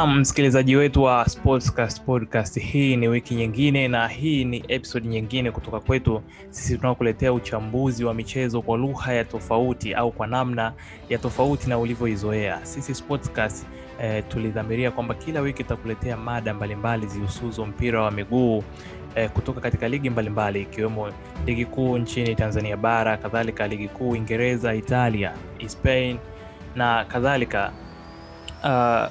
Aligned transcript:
Naam, 0.00 0.18
msikilizaji 0.20 0.76
wetu 0.76 1.02
wa 1.02 1.28
Sportscast 1.28 2.02
Podcast, 2.04 2.60
hii 2.60 2.96
ni 2.96 3.08
wiki 3.08 3.34
nyingine 3.34 3.88
na 3.88 4.08
hii 4.08 4.44
ni 4.44 4.64
episode 4.68 5.08
nyingine 5.08 5.50
kutoka 5.50 5.80
kwetu 5.80 6.22
sisi 6.50 6.76
tunaokuletea 6.76 7.32
uchambuzi 7.32 8.04
wa 8.04 8.14
michezo 8.14 8.62
kwa 8.62 8.78
lugha 8.78 9.12
ya 9.12 9.24
tofauti 9.24 9.94
au 9.94 10.12
kwa 10.12 10.26
namna 10.26 10.72
ya 11.08 11.18
tofauti 11.18 11.68
na 11.68 11.78
ulivyoizoea. 11.78 12.66
Sisi 12.66 12.94
Sportscast 12.94 13.66
eh, 14.02 14.24
tulidhamiria 14.28 14.90
kwamba 14.90 15.14
kila 15.14 15.40
wiki 15.40 15.62
tutakuletea 15.62 16.16
mada 16.16 16.54
mbalimbali 16.54 17.06
zihusuzo 17.06 17.66
mpira 17.66 18.02
wa 18.02 18.10
miguu 18.10 18.64
eh, 19.14 19.30
kutoka 19.30 19.60
katika 19.60 19.88
ligi 19.88 20.10
mbalimbali 20.10 20.62
ikiwemo 20.62 21.12
ligi 21.46 21.64
kuu 21.66 21.98
nchini 21.98 22.34
Tanzania 22.36 22.76
bara, 22.76 23.16
kadhalika 23.16 23.66
ligi 23.68 23.88
kuu 23.88 24.10
Uingereza, 24.10 24.74
Italia, 24.74 25.32
Spain 25.66 26.18
na 26.74 27.04
kadhalika. 27.04 27.72
Uh, 28.64 29.06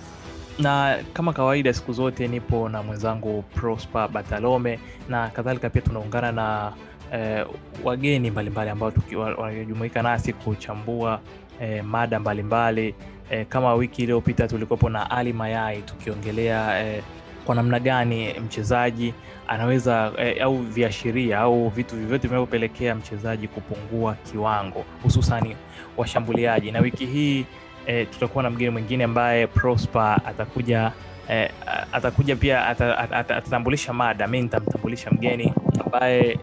na 0.59 0.97
kama 1.13 1.33
kawaida 1.33 1.73
siku 1.73 1.93
zote 1.93 2.27
nipo 2.27 2.69
na 2.69 2.83
mwenzangu 2.83 3.41
Prosper 3.41 4.07
Batalome 4.07 4.79
na 5.09 5.27
kadhalika, 5.29 5.69
pia 5.69 5.81
tunaungana 5.81 6.31
na 6.31 6.73
eh, 7.13 7.45
wageni 7.83 8.31
mbalimbali 8.31 8.69
ambao 8.69 8.91
wanajumuika 9.37 10.01
nasi 10.01 10.33
kuchambua 10.33 11.19
eh, 11.61 11.83
mada 11.83 12.19
mbalimbali. 12.19 12.95
Eh, 13.31 13.45
kama 13.49 13.73
wiki 13.73 14.01
iliyopita 14.03 14.47
tulikuwepo 14.47 14.89
na 14.89 15.11
Ali 15.11 15.33
Mayai 15.33 15.81
tukiongelea 15.81 16.79
eh, 16.87 17.03
kwa 17.45 17.55
namna 17.55 17.79
gani 17.79 18.33
mchezaji 18.33 19.13
anaweza 19.47 20.11
eh, 20.17 20.43
au 20.43 20.57
viashiria 20.57 21.39
au 21.39 21.69
vitu 21.69 21.95
vyovyote 21.95 22.27
vinavyopelekea 22.27 22.95
mchezaji 22.95 23.47
kupungua 23.47 24.13
kiwango 24.13 24.85
hususani 25.03 25.55
washambuliaji, 25.97 26.71
na 26.71 26.79
wiki 26.79 27.05
hii 27.05 27.45
E, 27.85 28.05
tutakuwa 28.05 28.43
na 28.43 28.49
mgeni 28.49 28.69
mwingine 28.71 29.03
ambaye 29.03 29.47
Prosper 29.47 30.21
atakuja 30.25 30.91
e, 31.29 31.51
atakuja 31.91 32.35
pia 32.35 32.67
atatambulisha 32.67 33.93
mada. 33.93 34.27
Mi 34.27 34.41
nitamtambulisha 34.41 35.11
mgeni 35.11 35.53
ambaye 35.85 36.39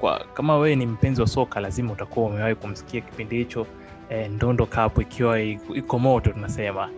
kwa, 0.00 0.24
kama 0.34 0.56
wewe 0.56 0.76
ni 0.76 0.86
mpenzi 0.86 1.20
wa 1.20 1.26
soka 1.26 1.60
lazima 1.60 1.92
utakuwa 1.92 2.26
umewahi 2.26 2.54
kumsikia 2.54 3.00
kipindi 3.00 3.36
hicho 3.36 3.66
e, 4.10 4.28
Ndondo 4.28 4.66
Cup 4.66 4.98
ikiwa 4.98 5.40
iko 5.74 5.98
moto 5.98 6.30
tunasema 6.30 6.90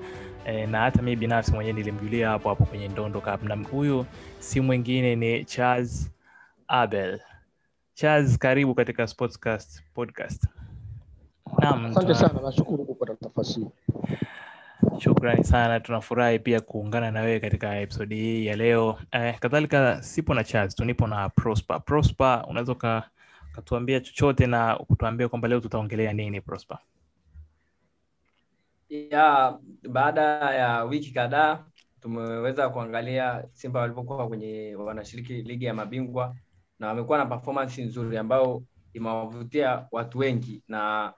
e, 0.44 0.66
na 0.66 0.80
hata 0.80 1.02
mimi 1.02 1.16
binafsi 1.16 1.52
mwenyewe 1.52 1.76
nilimjulia 1.76 2.28
hapo 2.28 2.48
hapo 2.48 2.64
kwenye 2.64 2.88
Ndondo 2.88 3.20
Cup, 3.20 3.42
na 3.42 3.54
huyu 3.70 4.06
si 4.38 4.60
mwingine 4.60 5.16
ni 5.16 5.44
Charles 5.44 6.10
Abel. 6.68 7.20
Charles, 7.94 8.38
karibu 8.38 8.74
katika 8.74 9.06
Sportscast 9.06 9.82
Podcast. 9.94 10.44
Naam, 11.56 11.84
asante 11.86 12.14
sana, 12.14 12.40
nashukuru 12.40 12.84
kupata 12.84 13.16
nafasi 13.22 13.60
hii. 13.60 13.66
Shukrani 14.98 15.44
sana, 15.44 15.80
tunafurahi 15.80 16.38
pia 16.38 16.60
kuungana 16.60 17.10
na 17.10 17.20
wewe 17.20 17.40
katika 17.40 17.76
episodi 17.80 18.14
hii 18.16 18.46
ya 18.46 18.56
leo. 18.56 18.98
Eh, 19.12 19.38
kadhalika 19.38 20.02
sipo 20.02 20.34
na 20.34 20.44
Charles 20.44 20.74
tu, 20.74 20.84
nipo 20.84 21.06
na 21.06 21.28
Prosper. 21.28 21.80
Prosper, 21.84 22.44
unaweza 22.48 22.72
ukatuambia 22.72 24.00
chochote 24.00 24.46
na 24.46 24.76
kutuambia 24.76 25.28
kwamba 25.28 25.48
leo 25.48 25.60
tutaongelea 25.60 26.12
nini 26.12 26.40
Prosper? 26.40 26.78
Ya, 28.88 29.58
baada 29.90 30.22
ya 30.54 30.84
wiki 30.84 31.12
kadhaa 31.12 31.64
tumeweza 32.00 32.68
kuangalia 32.68 33.44
Simba 33.52 33.80
walipokuwa 33.80 34.28
kwenye 34.28 34.74
wanashiriki 34.74 35.32
ligi 35.42 35.64
ya 35.64 35.74
mabingwa 35.74 36.36
na 36.78 36.86
wamekuwa 36.88 37.18
na 37.18 37.26
performance 37.26 37.84
nzuri 37.84 38.16
ambayo 38.18 38.62
imewavutia 38.92 39.86
watu 39.92 40.18
wengi 40.18 40.62
na 40.68 41.12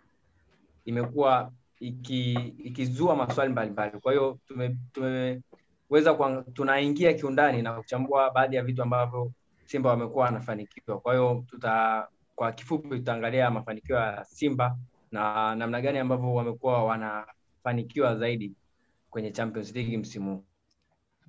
imekuwa 0.84 1.53
iki, 1.81 2.33
ikizua 2.64 3.17
maswali 3.17 3.53
mbalimbali. 3.53 3.98
Kwa 4.00 4.12
hiyo 4.12 4.39
tume, 4.48 4.77
tumeweza 4.92 6.14
kwa, 6.17 6.45
tunaingia 6.55 7.13
kiundani 7.13 7.63
na 7.63 7.73
kuchambua 7.73 8.30
baadhi 8.30 8.57
ya 8.57 8.63
vitu 8.63 8.83
ambavyo 8.83 9.33
Simba 9.67 9.91
wamekuwa 9.91 10.24
wanafanikiwa. 10.24 11.01
Kwa 11.01 11.13
hiyo 11.14 11.45
tuta 11.51 12.07
kwa 12.35 12.52
kifupi 12.52 12.89
tutaangalia 12.89 13.51
mafanikio 13.51 13.96
ya 13.96 14.24
Simba 14.24 14.77
na 15.13 15.55
namna 15.55 15.80
gani 15.80 15.98
ambavyo 15.98 16.35
wamekuwa 16.35 16.85
wanafanikiwa 16.85 18.17
zaidi 18.17 18.52
kwenye 19.11 19.30
Champions 19.30 19.74
League 19.74 19.98
msimu 19.98 20.35
huu. 20.36 20.45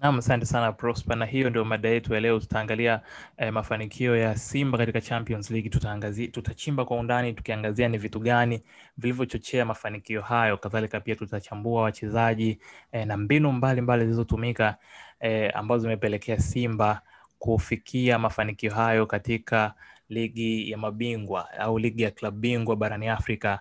Naam, 0.02 0.18
asante 0.18 0.46
sana 0.46 0.72
Prosper, 0.72 1.16
na 1.18 1.26
hiyo 1.26 1.50
ndio 1.50 1.66
mada 1.66 1.90
yetu 1.90 2.14
ya 2.14 2.20
leo. 2.20 2.40
Tutaangalia 2.40 3.02
eh, 3.38 3.54
mafanikio 3.54 4.16
ya 4.18 4.36
Simba 4.38 4.78
katika 4.78 5.02
Champions 5.02 5.52
League. 5.52 5.70
Tutaangazia, 5.70 6.28
tutachimba 6.28 6.86
kwa 6.86 6.98
undani 6.98 7.34
tukiangazia 7.34 7.88
ni 7.88 7.98
vitu 7.98 8.20
gani 8.20 8.64
vilivyochochea 8.98 9.66
mafanikio 9.66 10.22
hayo. 10.22 10.58
Kadhalika 10.58 11.00
pia 11.00 11.16
tutachambua 11.16 11.82
wachezaji 11.82 12.60
eh, 12.92 13.08
na 13.08 13.18
mbinu 13.18 13.52
mbalimbali 13.52 14.04
zilizotumika 14.04 14.76
eh, 15.20 15.52
ambazo 15.56 15.82
zimepelekea 15.82 16.40
Simba 16.40 17.02
kufikia 17.40 18.20
mafanikio 18.20 18.74
hayo 18.74 19.06
katika 19.06 19.74
ligi 20.10 20.72
ya 20.72 20.78
mabingwa 20.78 21.52
au 21.60 21.80
ligi 21.80 22.04
ya 22.04 22.12
klabu 22.12 22.38
bingwa 22.38 22.76
barani 22.76 23.08
Afrika 23.08 23.60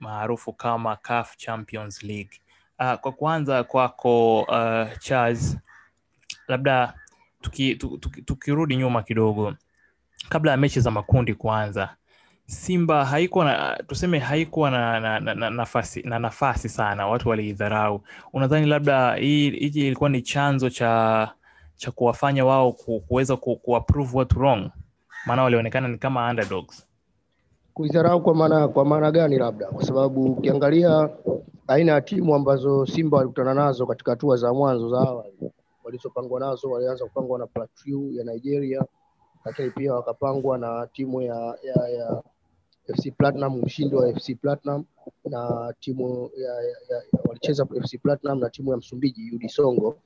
maarufu 0.00 0.52
kama 0.52 0.96
CAF 0.96 1.36
Champions 1.36 2.02
League. 2.02 2.40
Uh, 2.78 2.94
kwa 2.94 3.12
kuanza 3.12 3.64
kwako 3.64 4.40
uh, 4.42 4.98
Charles 4.98 5.58
labda 6.52 6.94
tukirudi 7.40 7.76
tuki, 7.98 8.22
tuki, 8.22 8.22
tuki 8.22 8.76
nyuma 8.76 9.02
kidogo 9.02 9.54
kabla 10.28 10.50
ya 10.50 10.56
mechi 10.56 10.80
za 10.80 10.90
makundi 10.90 11.34
kuanza 11.34 11.96
simba 12.46 13.04
haikuwa 13.04 13.44
na 13.44 13.78
tuseme 13.86 14.18
haikuwa 14.18 14.70
na, 14.70 15.00
na, 15.00 15.20
na, 15.20 15.34
na, 15.34 15.50
nafasi, 15.50 16.02
na 16.02 16.18
nafasi 16.18 16.68
sana 16.68 17.06
watu 17.06 17.28
waliidharau. 17.28 18.00
Unadhani 18.32 18.66
labda 18.66 19.14
hiki 19.14 19.86
ilikuwa 19.86 20.10
ni 20.10 20.22
chanzo 20.22 20.70
cha 20.70 21.28
cha 21.76 21.90
kuwafanya 21.90 22.44
wao 22.44 22.72
kuweza 23.08 23.36
kuwaprove 23.36 24.18
watu 24.18 24.38
wrong? 24.38 24.70
Maana 25.26 25.42
walionekana 25.42 25.88
ni 25.88 25.98
kama 25.98 26.30
underdogs. 26.30 26.86
Kuidharau 27.74 28.22
kwa 28.22 28.34
maana 28.34 28.68
kwa 28.68 28.84
maana 28.84 29.10
gani 29.10 29.38
labda? 29.38 29.66
Kwa 29.66 29.84
sababu 29.84 30.24
ukiangalia 30.24 31.08
aina 31.68 31.92
ya 31.92 32.00
timu 32.00 32.34
ambazo 32.34 32.86
simba 32.86 33.16
walikutana 33.16 33.54
nazo 33.54 33.86
katika 33.86 34.10
hatua 34.10 34.36
za 34.36 34.52
mwanzo 34.54 34.90
za 34.90 34.98
awali 34.98 35.32
walizopangwa 35.84 36.40
nazo 36.40 36.70
walianza 36.70 37.04
kupangwa 37.04 37.38
na 37.38 37.46
Plateau 37.46 38.12
ya 38.12 38.24
Nigeria, 38.24 38.84
lakini 39.44 39.70
pia 39.70 39.94
wakapangwa 39.94 40.58
na 40.58 40.86
timu 40.92 41.22
ya, 41.22 41.58
ya, 41.62 41.88
ya 41.88 42.22
FC 42.96 43.10
Platinum, 43.16 43.62
mshindi 43.62 43.96
wa 43.96 44.12
FC 44.12 44.34
Platinum 44.40 44.84
na 45.24 45.74
timu 45.80 46.30
ya, 46.36 46.52
ya, 46.54 46.76
ya, 46.90 47.02
walicheza 47.28 47.66
FC 47.66 47.98
Platinum 48.02 48.40
na 48.40 48.50
timu 48.50 48.70
ya 48.70 48.76
Msumbiji 48.76 49.30
UD 49.36 49.48
Songo, 49.48 49.96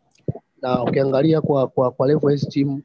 na 0.63 0.83
ukiangalia 0.83 1.41
kwa, 1.41 1.67
kwa, 1.69 1.91
kwa 1.91 2.07
level 2.07 2.31
hizi 2.31 2.47
timu 2.47 2.83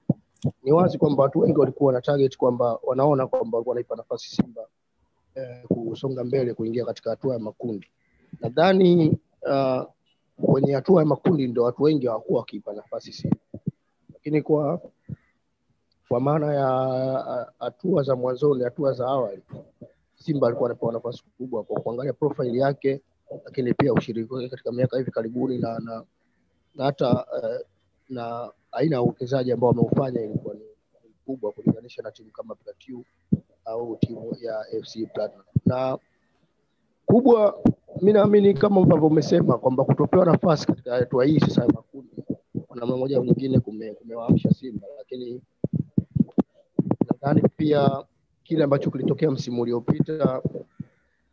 ni 0.63 0.71
wazi 0.71 0.97
kwamba 0.97 1.23
watu 1.23 1.39
wengi 1.39 1.59
walikuwa 1.59 1.93
na 1.93 2.01
target 2.01 2.37
kwamba 2.37 2.79
wanaona 2.83 3.27
kwamba 3.27 3.57
walikuwa 3.57 3.71
wanaipa 3.73 3.95
nafasi 3.95 4.29
Simba 4.35 4.61
eh, 5.35 5.63
kusonga 5.67 6.23
mbele 6.23 6.53
kuingia 6.53 6.85
katika 6.85 7.09
hatua 7.09 7.33
ya 7.33 7.39
makundi. 7.39 7.87
Nadhani 8.41 9.17
uh, 9.41 9.83
kwenye 10.41 10.73
hatua 10.73 11.01
ya 11.01 11.05
makundi 11.05 11.47
ndo 11.47 11.63
watu 11.63 11.83
wengi 11.83 12.07
hawakuwa 12.07 12.39
wakiipa 12.39 12.73
nafasi 12.73 13.13
Simba, 13.13 13.37
lakini 14.13 14.41
kwa 14.41 14.81
kwa 16.07 16.19
maana 16.19 16.53
ya 16.53 16.67
hatua 17.59 18.03
za 18.03 18.15
mwanzoni, 18.15 18.63
hatua 18.63 18.93
za 18.93 19.05
awali, 19.07 19.41
Simba 20.15 20.47
alikuwa 20.47 20.69
anapewa 20.69 20.93
nafasi 20.93 21.23
kubwa 21.37 21.63
kwa 21.63 21.81
kuangalia 21.81 22.13
profile 22.13 22.57
yake, 22.59 23.01
lakini 23.45 23.73
pia 23.73 23.93
ushiriki 23.93 24.33
wake 24.33 24.49
katika 24.49 24.71
miaka 24.71 24.97
hivi 24.97 25.11
karibuni 25.11 25.57
na 25.57 25.79
na, 25.79 26.03
hata 26.85 27.11
uh, 27.11 27.59
na 28.09 28.51
aina 28.71 28.95
ya 28.95 29.01
uwekezaji 29.01 29.51
ambao 29.51 29.69
wameufanya 29.69 30.21
ilikuwa 30.21 30.53
ni 30.53 30.61
kubwa 31.25 31.51
kulinganisha 31.51 32.01
na 32.01 32.11
timu 32.11 32.31
kama 32.31 32.55
Plateau 32.55 33.05
au 33.65 33.97
timu 33.97 34.37
ya 34.41 34.65
FC 34.83 35.13
Platinum. 35.13 35.45
Na 35.65 35.97
kubwa 37.05 37.59
mi 38.01 38.13
naamini 38.13 38.53
kama 38.53 38.81
ambavyo 38.81 39.07
umesema 39.07 39.57
kwamba 39.57 39.83
kutopewa 39.83 40.25
nafasi 40.25 40.67
katika 40.67 40.95
hatua 40.95 41.25
hii 41.25 41.39
sasa 41.39 41.61
ya 41.61 41.67
makundi 41.67 42.23
kwa 42.67 42.77
namna 42.77 42.95
moja 42.97 43.19
nyingine 43.19 43.59
kumewaamsha 43.59 44.49
kume 44.49 44.55
Simba, 44.59 44.87
lakini 44.97 45.41
nadhani 47.09 47.41
pia 47.57 48.03
kile 48.43 48.63
ambacho 48.63 48.91
kilitokea 48.91 49.31
msimu 49.31 49.61
uliopita 49.61 50.41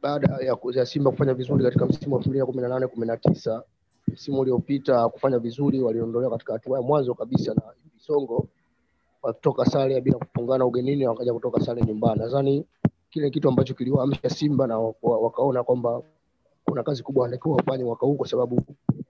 baada 0.03 0.35
ya, 0.45 0.57
ya 0.75 0.87
Simba 0.87 1.11
kufanya 1.11 1.35
vizuri 1.35 1.65
katika 1.65 1.87
msimu 1.87 2.15
wa 2.15 2.19
elfu 2.21 2.29
mbili 2.31 2.41
na 2.41 2.47
kumi 2.47 2.63
na 2.63 2.69
nane 2.69 2.87
kumi 2.87 3.07
na 3.07 3.17
tisa 3.17 3.63
msimu 4.09 4.41
uliopita 4.41 5.09
kufanya 5.09 5.39
vizuri, 5.39 5.81
waliondolewa 5.83 6.31
katika 6.33 6.53
hatua 6.53 6.79
ya 6.79 6.83
mwanzo 6.83 7.15
kabisa 7.15 7.55
na 7.55 7.63
Bisongo 7.95 8.47
wakitoka 9.23 9.65
sare 9.65 10.01
bila 10.01 10.19
kufungana 10.19 10.67
ugenini, 10.67 11.07
wakaja 11.07 11.35
kutoka 11.35 11.61
sare 11.61 11.83
nyumbani. 11.83 12.21
Nadhani 12.21 12.65
kile 13.11 13.31
kitu 13.31 13.49
ambacho 13.49 13.75
kiliwaamsha 13.75 14.31
Simba 14.31 14.67
na 14.67 14.79
wakaona 15.03 15.65
kwamba 15.65 16.03
kuna 16.65 16.83
kazi 16.83 17.03
kubwa 17.03 17.23
wanatakiwa 17.23 17.57
wafanye 17.57 17.85
mwaka 17.85 18.07
huu, 18.07 18.15
kwa 18.15 18.29
sababu 18.29 18.63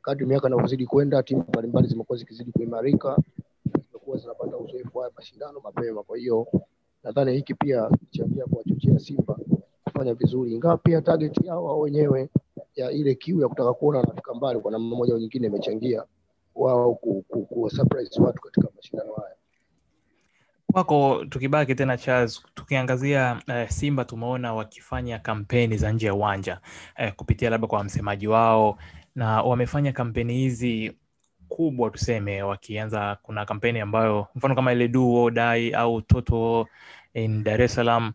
kadri 0.02 0.26
miaka 0.26 0.48
inavyozidi 0.48 0.86
kwenda, 0.86 1.22
timu 1.22 1.44
mbalimbali 1.48 1.88
zimekuwa 1.88 2.18
zikizidi 2.18 2.52
kuimarika, 2.52 3.16
zimekuwa 3.64 4.16
zinapata 4.18 4.56
uzoefu 4.56 4.98
wa 4.98 5.10
mashindano 5.16 5.60
mapema. 5.60 6.02
Kwa 6.02 6.18
hiyo 6.18 6.46
nadhani 7.04 7.32
hiki 7.32 7.54
pia 7.54 7.90
kichangia 8.10 8.44
kuwachochea 8.46 8.98
Simba 8.98 9.38
kufanya 9.84 10.14
vizuri, 10.14 10.52
ingawa 10.54 10.76
pia 10.78 11.02
target 11.02 11.44
yao 11.44 11.64
wao 11.64 11.80
wenyewe 11.80 12.28
ya 12.76 12.90
ile 12.90 13.14
kiu 13.14 13.40
ya 13.40 13.48
kutaka 13.48 13.72
kuona 13.74 13.98
wanafika 13.98 14.34
mbali 14.34 14.60
kwa 14.60 14.72
namna 14.72 14.96
moja 14.96 15.12
au 15.12 15.18
nyingine 15.18 15.46
imechangia 15.46 16.04
wao 16.54 16.94
ku, 16.94 17.24
ku, 17.28 17.42
ku 17.46 17.70
surprise 17.70 18.22
watu 18.22 18.42
katika 18.42 18.68
mashindano 18.76 19.12
haya. 19.14 19.27
Kwako 20.84 21.24
tukibaki 21.24 21.74
tena 21.74 21.96
Charles, 21.96 22.42
tukiangazia 22.54 23.40
uh, 23.48 23.68
Simba 23.68 24.04
tumeona 24.04 24.54
wakifanya 24.54 25.18
kampeni 25.18 25.76
za 25.76 25.92
nje 25.92 26.06
ya 26.06 26.14
uwanja 26.14 26.60
uh, 26.98 27.10
kupitia 27.12 27.50
labda 27.50 27.66
kwa 27.66 27.84
msemaji 27.84 28.26
wao, 28.28 28.78
na 29.14 29.42
wamefanya 29.42 29.92
kampeni 29.92 30.34
hizi 30.34 30.92
kubwa 31.48 31.90
tuseme, 31.90 32.42
wakianza 32.42 33.16
kuna 33.22 33.44
kampeni 33.44 33.80
ambayo 33.80 34.26
mfano 34.34 34.54
kama 34.54 34.72
ile 34.72 34.88
duo 34.88 35.30
dai 35.30 35.72
au 35.72 36.02
Toto 36.02 36.66
in 37.14 37.42
Dar 37.44 37.62
es 37.62 37.74
Salaam. 37.74 38.12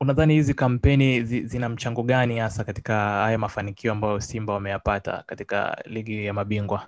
Unadhani 0.00 0.34
hizi 0.34 0.54
kampeni 0.54 1.22
zi, 1.22 1.46
zina 1.46 1.68
mchango 1.68 2.02
gani 2.02 2.38
hasa 2.38 2.64
katika 2.64 2.94
haya 3.10 3.38
mafanikio 3.38 3.92
ambayo 3.92 4.20
Simba 4.20 4.52
wameyapata 4.52 5.24
katika 5.26 5.82
ligi 5.86 6.24
ya 6.24 6.32
mabingwa? 6.34 6.86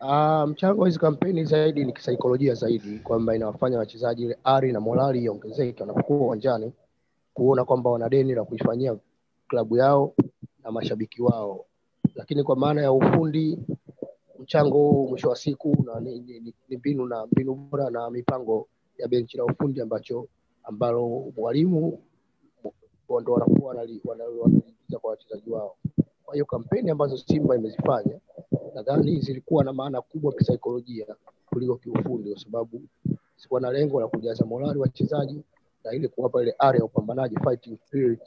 Uh, 0.00 0.44
mchango 0.48 0.80
wa 0.82 0.88
hizi 0.88 0.98
kampeni 0.98 1.44
zaidi 1.44 1.84
ni 1.84 1.92
kisaikolojia 1.92 2.54
zaidi, 2.54 2.98
kwamba 2.98 3.36
inawafanya 3.36 3.78
wachezaji 3.78 4.22
ile 4.24 4.38
ari 4.44 4.72
na 4.72 4.80
morali 4.80 5.22
iongezeke 5.24 5.82
wanapokuwa 5.82 6.18
uwanjani, 6.18 6.72
kuona 7.34 7.64
kwamba 7.64 7.90
wana 7.90 8.08
deni 8.08 8.34
la 8.34 8.44
kuifanyia 8.44 8.96
klabu 9.48 9.76
yao 9.76 10.14
na 10.64 10.72
mashabiki 10.72 11.22
wao. 11.22 11.64
Lakini 12.14 12.42
kwa 12.42 12.56
maana 12.56 12.82
ya 12.82 12.92
ufundi, 12.92 13.58
mchango 14.38 14.78
huu 14.78 15.08
mwisho 15.08 15.28
wa 15.28 15.36
siku 15.36 15.76
na 15.86 16.00
ni, 16.00 16.18
ni, 16.20 16.40
ni, 16.40 16.54
ni 16.68 16.76
mbinu 16.76 17.06
na 17.06 17.26
mbinu 17.26 17.54
bora 17.54 17.90
na 17.90 18.10
mipango 18.10 18.68
ya 18.98 19.08
benchi 19.08 19.36
la 19.36 19.44
ufundi 19.44 19.80
ambacho 19.80 20.28
ambalo 20.64 21.32
mwalimu 21.36 21.98
ndo 23.22 23.32
wanakuwa 23.32 23.74
wanali- 23.74 24.00
wanali- 24.04 24.38
wanaliingiza 24.38 24.98
kwa 25.00 25.10
wachezaji 25.10 25.50
wao. 25.50 25.76
Kwa 26.24 26.34
hiyo 26.34 26.44
kampeni 26.46 26.90
ambazo 26.90 27.16
Simba 27.16 27.56
imezifanya 27.56 28.18
nadhani 28.74 29.20
zilikuwa 29.20 29.64
na 29.64 29.72
maana 29.72 30.02
kubwa 30.02 30.32
kisaikolojia 30.32 31.06
kuliko 31.46 31.76
kiufundi, 31.76 32.30
kwa 32.32 32.40
sababu 32.42 32.82
zilikuwa 33.36 33.60
na 33.60 33.70
lengo 33.70 34.00
la 34.00 34.08
kujaza 34.08 34.44
morali 34.44 34.78
wachezaji 34.78 35.42
na 35.84 35.92
ile 35.92 36.08
kuwapa 36.08 36.42
ile 36.42 36.54
ari 36.58 36.78
ya 36.78 36.84
upambanaji, 36.84 37.36
fighting 37.36 37.78
spirit, 37.86 38.20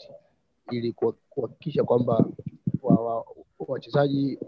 ili 0.71 0.94
kuhakikisha 1.29 1.83
kwamba 1.83 2.25
wa- 2.83 3.01
wa- 3.03 3.25
wachezaji 3.67 4.39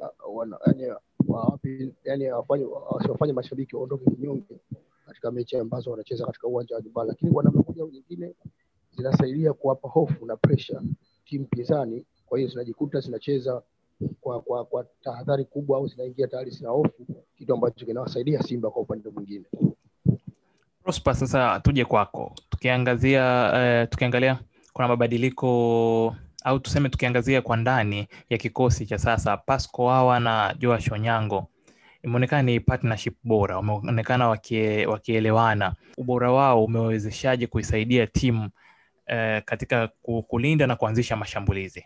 wasiwafanye 2.89 3.33
mashabiki 3.33 3.75
waondoke 3.75 4.11
kinyonge 4.11 4.59
katika 5.05 5.31
mechi 5.31 5.57
ambazo 5.57 5.91
wanacheza 5.91 6.25
katika 6.25 6.47
uwanja 6.47 6.75
wa 6.75 6.81
nyumbani, 6.81 7.09
lakini 7.09 7.31
kwa 7.31 7.43
namna 7.43 7.63
moja 7.67 7.81
au 7.83 7.89
nyingine 7.89 8.33
zinasaidia 8.97 9.53
kuwapa 9.53 9.87
hofu 9.89 10.25
na 10.25 10.35
pressure 10.37 10.79
timu 11.25 11.45
pinzani. 11.45 12.05
Kwa 12.25 12.37
hiyo 12.39 12.49
zinajikuta 12.51 12.99
zinacheza 12.99 13.61
kwa 14.29 14.41
kwa, 14.41 14.65
kwa 14.65 14.85
tahadhari 15.03 15.45
kubwa 15.45 15.77
au 15.77 15.87
zinaingia 15.87 16.27
tayari 16.27 16.51
zina 16.51 16.69
hofu, 16.69 17.05
kitu 17.37 17.53
ambacho 17.53 17.85
kinawasaidia 17.85 18.41
Simba 18.43 18.71
kwa 18.71 18.81
upande 18.81 19.09
mwingine. 19.09 19.45
Prosper, 20.83 21.15
sasa 21.15 21.59
tuje 21.59 21.85
kwako, 21.85 22.31
tukiangazia 22.49 23.51
eh, 23.55 23.87
tukiangalia 23.89 24.39
kuna 24.73 24.87
mabadiliko 24.87 26.15
au 26.43 26.59
tuseme 26.59 26.89
tukiangazia 26.89 27.41
kwa 27.41 27.57
ndani 27.57 28.07
ya 28.29 28.37
kikosi 28.37 28.85
cha 28.85 28.97
sasa, 28.97 29.37
Pasco 29.37 29.85
Wawa 29.85 30.19
na 30.19 30.55
Joash 30.59 30.91
Onyango 30.91 31.47
imeonekana 32.03 32.41
ni 32.43 32.59
partnership 32.59 33.15
bora, 33.23 33.55
wameonekana 33.55 34.27
wakie, 34.27 34.85
wakielewana. 34.85 35.75
Ubora 35.97 36.31
wao 36.31 36.63
umewezeshaje 36.65 37.47
kuisaidia 37.47 38.07
timu 38.07 38.49
eh, 39.07 39.41
katika 39.45 39.87
kulinda 40.27 40.67
na 40.67 40.75
kuanzisha 40.75 41.15
mashambulizi? 41.15 41.85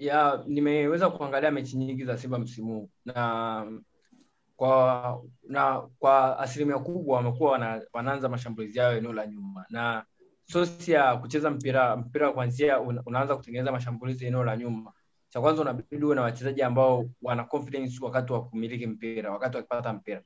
Ya 0.00 0.44
nimeweza 0.46 1.10
kuangalia 1.10 1.50
mechi 1.50 1.76
nyingi 1.76 2.04
za 2.04 2.18
Simba 2.18 2.38
msimu 2.38 2.74
huu 2.74 2.90
na 3.04 3.66
kwa 4.56 5.22
na 5.48 5.80
kwa 5.98 6.38
asilimia 6.38 6.78
kubwa 6.78 7.16
wamekuwa 7.16 7.50
wana, 7.52 7.82
wanaanza 7.92 8.28
mashambulizi 8.28 8.78
yao 8.78 8.96
eneo 8.96 9.12
la 9.12 9.26
nyuma, 9.26 9.64
na 9.70 10.04
sosi 10.44 10.92
ya 10.92 11.16
kucheza 11.16 11.50
mpira 11.50 11.96
mpira 11.96 12.32
kuanzia 12.32 12.80
una, 12.80 13.02
unaanza 13.06 13.36
kutengeneza 13.36 13.72
mashambulizi 13.72 14.26
eneo 14.26 14.44
la 14.44 14.56
nyuma. 14.56 14.92
Cha 15.28 15.40
kwanza 15.40 15.62
unabidi 15.62 16.04
uwe 16.04 16.14
na 16.14 16.22
wachezaji 16.22 16.62
ambao 16.62 17.04
wana 17.22 17.44
confidence 17.44 18.04
wakati 18.04 18.32
wa 18.32 18.44
kumiliki 18.44 18.86
mpira, 18.86 19.30
wakati 19.32 19.56
wakipata 19.56 19.92
mpira. 19.92 20.22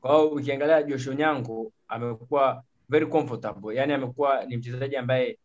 Kwa 0.00 0.10
hiyo 0.16 0.28
ukiangalia 0.30 0.82
josho 0.82 1.14
nyango 1.14 1.72
amekuwa 1.88 2.62
very 2.88 3.06
comfortable, 3.06 3.76
yani 3.76 3.92
amekuwa 3.92 4.44
ni 4.44 4.56
mchezaji 4.56 4.96
ambaye 4.96 5.38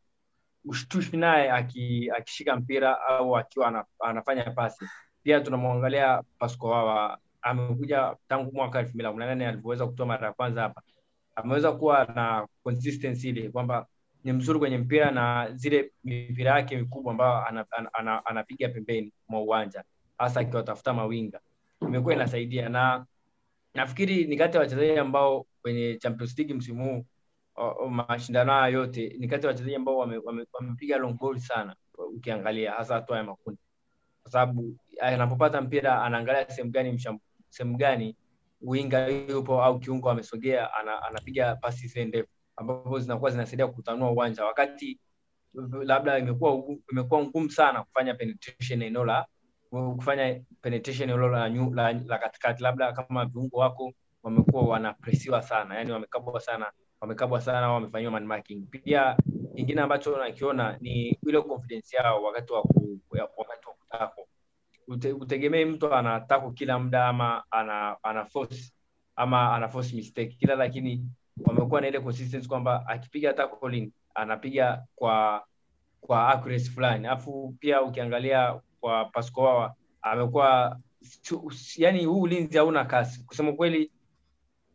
ushtushi 0.66 1.18
naye 1.18 1.52
aki- 1.52 2.12
akishika 2.18 2.56
mpira 2.56 3.02
au 3.08 3.38
akiwa 3.38 3.86
anafanya 4.00 4.44
pasi. 4.52 4.86
Pia 5.24 5.40
tunamwangalia 5.42 6.24
Pasco 6.40 6.76
amekuja 7.42 8.16
tangu 8.28 8.52
mwaka 8.54 8.80
elfu 8.80 8.90
mbili 8.90 9.04
na 9.04 9.10
kumi 9.12 9.20
na 9.20 9.30
nane 9.30 9.48
alivyoweza 9.48 9.88
kutoa 9.88 10.06
mara 10.06 10.28
ya 10.28 10.34
kwanza 10.34 10.62
hapa, 10.62 10.82
ameweza 11.36 11.72
kuwa 11.72 12.06
na 12.06 12.48
consistency 12.64 13.30
ile 13.30 13.50
kwamba 13.50 13.88
ni 14.24 14.34
mzuri 14.34 14.60
kwenye 14.60 14.78
mpira 14.78 15.12
na 15.12 15.48
zile 15.54 15.92
mipira 16.04 16.52
yake 16.52 16.78
mikubwa 16.78 17.12
ambayo 17.12 17.46
anapiga 17.46 17.78
ana, 17.78 17.94
ana, 17.94 18.26
anapiga 18.26 18.70
pembeni 18.70 19.14
mwa 19.28 19.42
uwanja 19.42 19.84
hasa 20.18 20.40
akiwatafuta 20.40 20.94
mawinga. 20.94 21.40
Imekuwa 21.82 22.14
inasaidia, 22.14 22.70
na 22.70 23.06
nafikiri 23.74 24.26
ni 24.26 24.38
kati 24.38 24.58
ya 24.58 24.62
wachezaji 24.62 24.98
ambao 25.00 25.46
kwenye 25.62 25.96
Champions 25.98 26.38
League 26.38 26.54
msimu 26.56 26.84
huu 26.86 27.06
mashindano 27.90 28.52
haya 28.52 28.68
yote 28.68 29.16
ni 29.20 29.28
kati 29.28 29.46
ya 29.46 29.48
wachezaji 29.52 29.76
ambao 29.76 29.98
wamepiga 29.98 30.28
wame, 30.28 30.46
wamepiga 30.54 30.98
long 30.98 31.18
goal 31.18 31.40
sana 31.40 31.76
ukiangalia 32.16 32.72
hasa 32.72 32.94
hatua 32.96 33.18
ya 33.18 33.24
makundi, 33.24 33.60
kwa 34.24 34.32
sababu 34.32 34.76
anapopata 35.02 35.62
mpira 35.62 36.04
anaangalia 36.04 36.50
sehemu 36.50 36.72
gani 36.72 37.00
sehemu 37.50 37.78
gani 37.78 38.16
winga 38.62 39.08
yupo 39.08 39.64
au 39.64 39.80
kiungo 39.80 40.10
amesogea, 40.10 40.74
ana, 40.74 41.04
anapiga 41.04 41.56
pasi 41.56 42.06
ndefu 42.06 42.30
ambapo 42.56 43.00
zinakuwa 43.00 43.32
zinasaidia 43.32 43.68
kutanua 43.68 44.12
uwanja, 44.12 44.46
wakati 44.46 45.00
labda 45.84 46.18
imekuwa 46.20 47.22
ngumu 47.24 47.50
sana 47.50 47.84
kufanya 47.84 48.14
penetration 48.14 48.82
eneo 48.82 49.06
la 49.06 49.26
kufanya 49.70 50.42
penetration 50.62 51.10
eneo 51.10 51.28
la, 51.30 51.50
la, 51.50 51.94
la 51.94 52.18
katikati, 52.18 52.64
labda 52.64 52.94
kama 52.94 53.26
viungo 53.26 53.58
wako 53.58 53.94
wamekuwa 54.24 54.64
wanapresiwa 54.64 55.42
sana, 55.42 55.76
yani 55.76 55.92
wamekabwa 55.92 56.40
sana 56.40 56.72
wamekabwa 57.02 57.42
sana 57.42 57.72
wamefanyiwa 57.72 58.12
man 58.12 58.26
marking. 58.26 58.66
Pia 58.70 59.18
kingine 59.56 59.82
ambacho 59.82 60.18
nakiona 60.18 60.78
ni 60.82 61.18
ile 61.28 61.42
confidence 61.42 61.98
yao 61.98 62.24
wakati 62.24 62.54
wa 62.54 62.60
wakati 63.38 63.68
wa 63.68 63.74
kutako. 63.74 64.28
Ute, 64.88 65.14
utegemee 65.14 65.66
mtu 65.66 65.94
anatako 65.94 66.52
kila 66.52 66.80
muda 66.80 67.08
ama 67.08 67.44
ana, 67.52 67.98
ana 68.04 68.26
force 68.26 68.74
ama 69.16 69.56
ana 69.56 69.70
force 69.70 69.96
mistake 69.96 70.36
kila, 70.40 70.56
lakini 70.56 71.06
wamekuwa 71.46 71.82
na 71.82 71.88
ile 71.88 72.00
consistency 72.00 72.48
kwamba 72.48 72.88
akipiga 72.88 73.34
tackling 73.34 73.92
anapiga 74.16 74.84
kwa 74.96 75.46
kwa 76.02 76.28
accuracy 76.30 76.70
fulani. 76.70 77.08
Alafu 77.08 77.56
pia 77.60 77.82
ukiangalia 77.82 78.60
kwa 78.80 79.06
Pasco 79.06 79.72
amekuwa 80.02 80.80
yani, 81.78 82.06
huu 82.06 82.22
ulinzi 82.22 82.58
hauna 82.58 82.86
kasi 82.86 83.24
kusema 83.24 83.54
kweli 83.54 83.92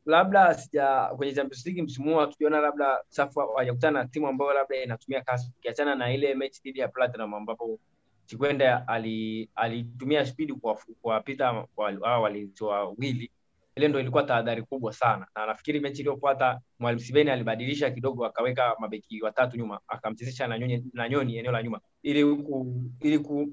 labda 0.07 0.55
sija 0.55 1.05
kwenye 1.17 1.33
Champions 1.33 1.67
League 1.67 1.83
msimu 1.83 2.11
huu 2.15 2.21
hatujaona 2.21 2.61
labda 2.61 2.99
safu 3.09 3.41
hawajakutana 3.41 4.03
na 4.03 4.09
timu 4.09 4.29
ambayo 4.29 4.53
labda 4.53 4.77
inatumia 4.83 5.21
kasi, 5.21 5.53
ukiachana 5.59 5.95
na 5.95 6.13
ile 6.15 6.35
mechi 6.35 6.61
dhidi 6.65 6.81
ya 6.81 6.89
Platinum 6.89 7.35
ambapo 7.35 7.79
Chikwenda 8.27 8.89
ali- 8.89 9.51
alitumia 9.55 10.27
spidi 10.27 10.53
kuwafu- 10.53 10.95
kuwapita 11.03 11.47
hawa 11.47 11.69
hao 12.03 12.23
walinzi 12.23 12.65
wawili. 12.65 13.31
Ile 13.77 13.89
ndo 13.89 14.01
ilikuwa 14.01 14.23
tahadhari 14.23 14.63
kubwa 14.63 14.93
sana, 14.93 15.27
na 15.37 15.47
nafikiri 15.47 15.81
mechi 15.81 16.01
iliyofuata 16.01 16.61
Mwalimu 16.79 17.01
Sibeni 17.01 17.31
alibadilisha 17.31 17.91
kidogo, 17.91 18.27
akaweka 18.27 18.77
mabeki 18.79 19.23
watatu 19.23 19.57
nyuma, 19.57 19.81
akamchezesha 19.89 20.47
na 20.47 20.59
Nyoni, 20.59 20.85
na 20.93 21.09
Nyoni 21.09 21.37
eneo 21.37 21.53
la 21.53 21.63
nyuma 21.63 21.81
ili 22.03 22.25
ku, 22.37 22.83
ili 23.01 23.19
ku, 23.19 23.53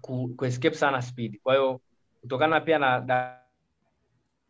ku, 0.00 0.28
ku 0.36 0.44
escape 0.44 0.76
sana 0.76 1.02
speed. 1.02 1.40
Kwa 1.42 1.54
hiyo 1.54 1.80
kutokana 2.20 2.60
pia 2.60 2.78
na 2.78 3.00
da, 3.00 3.40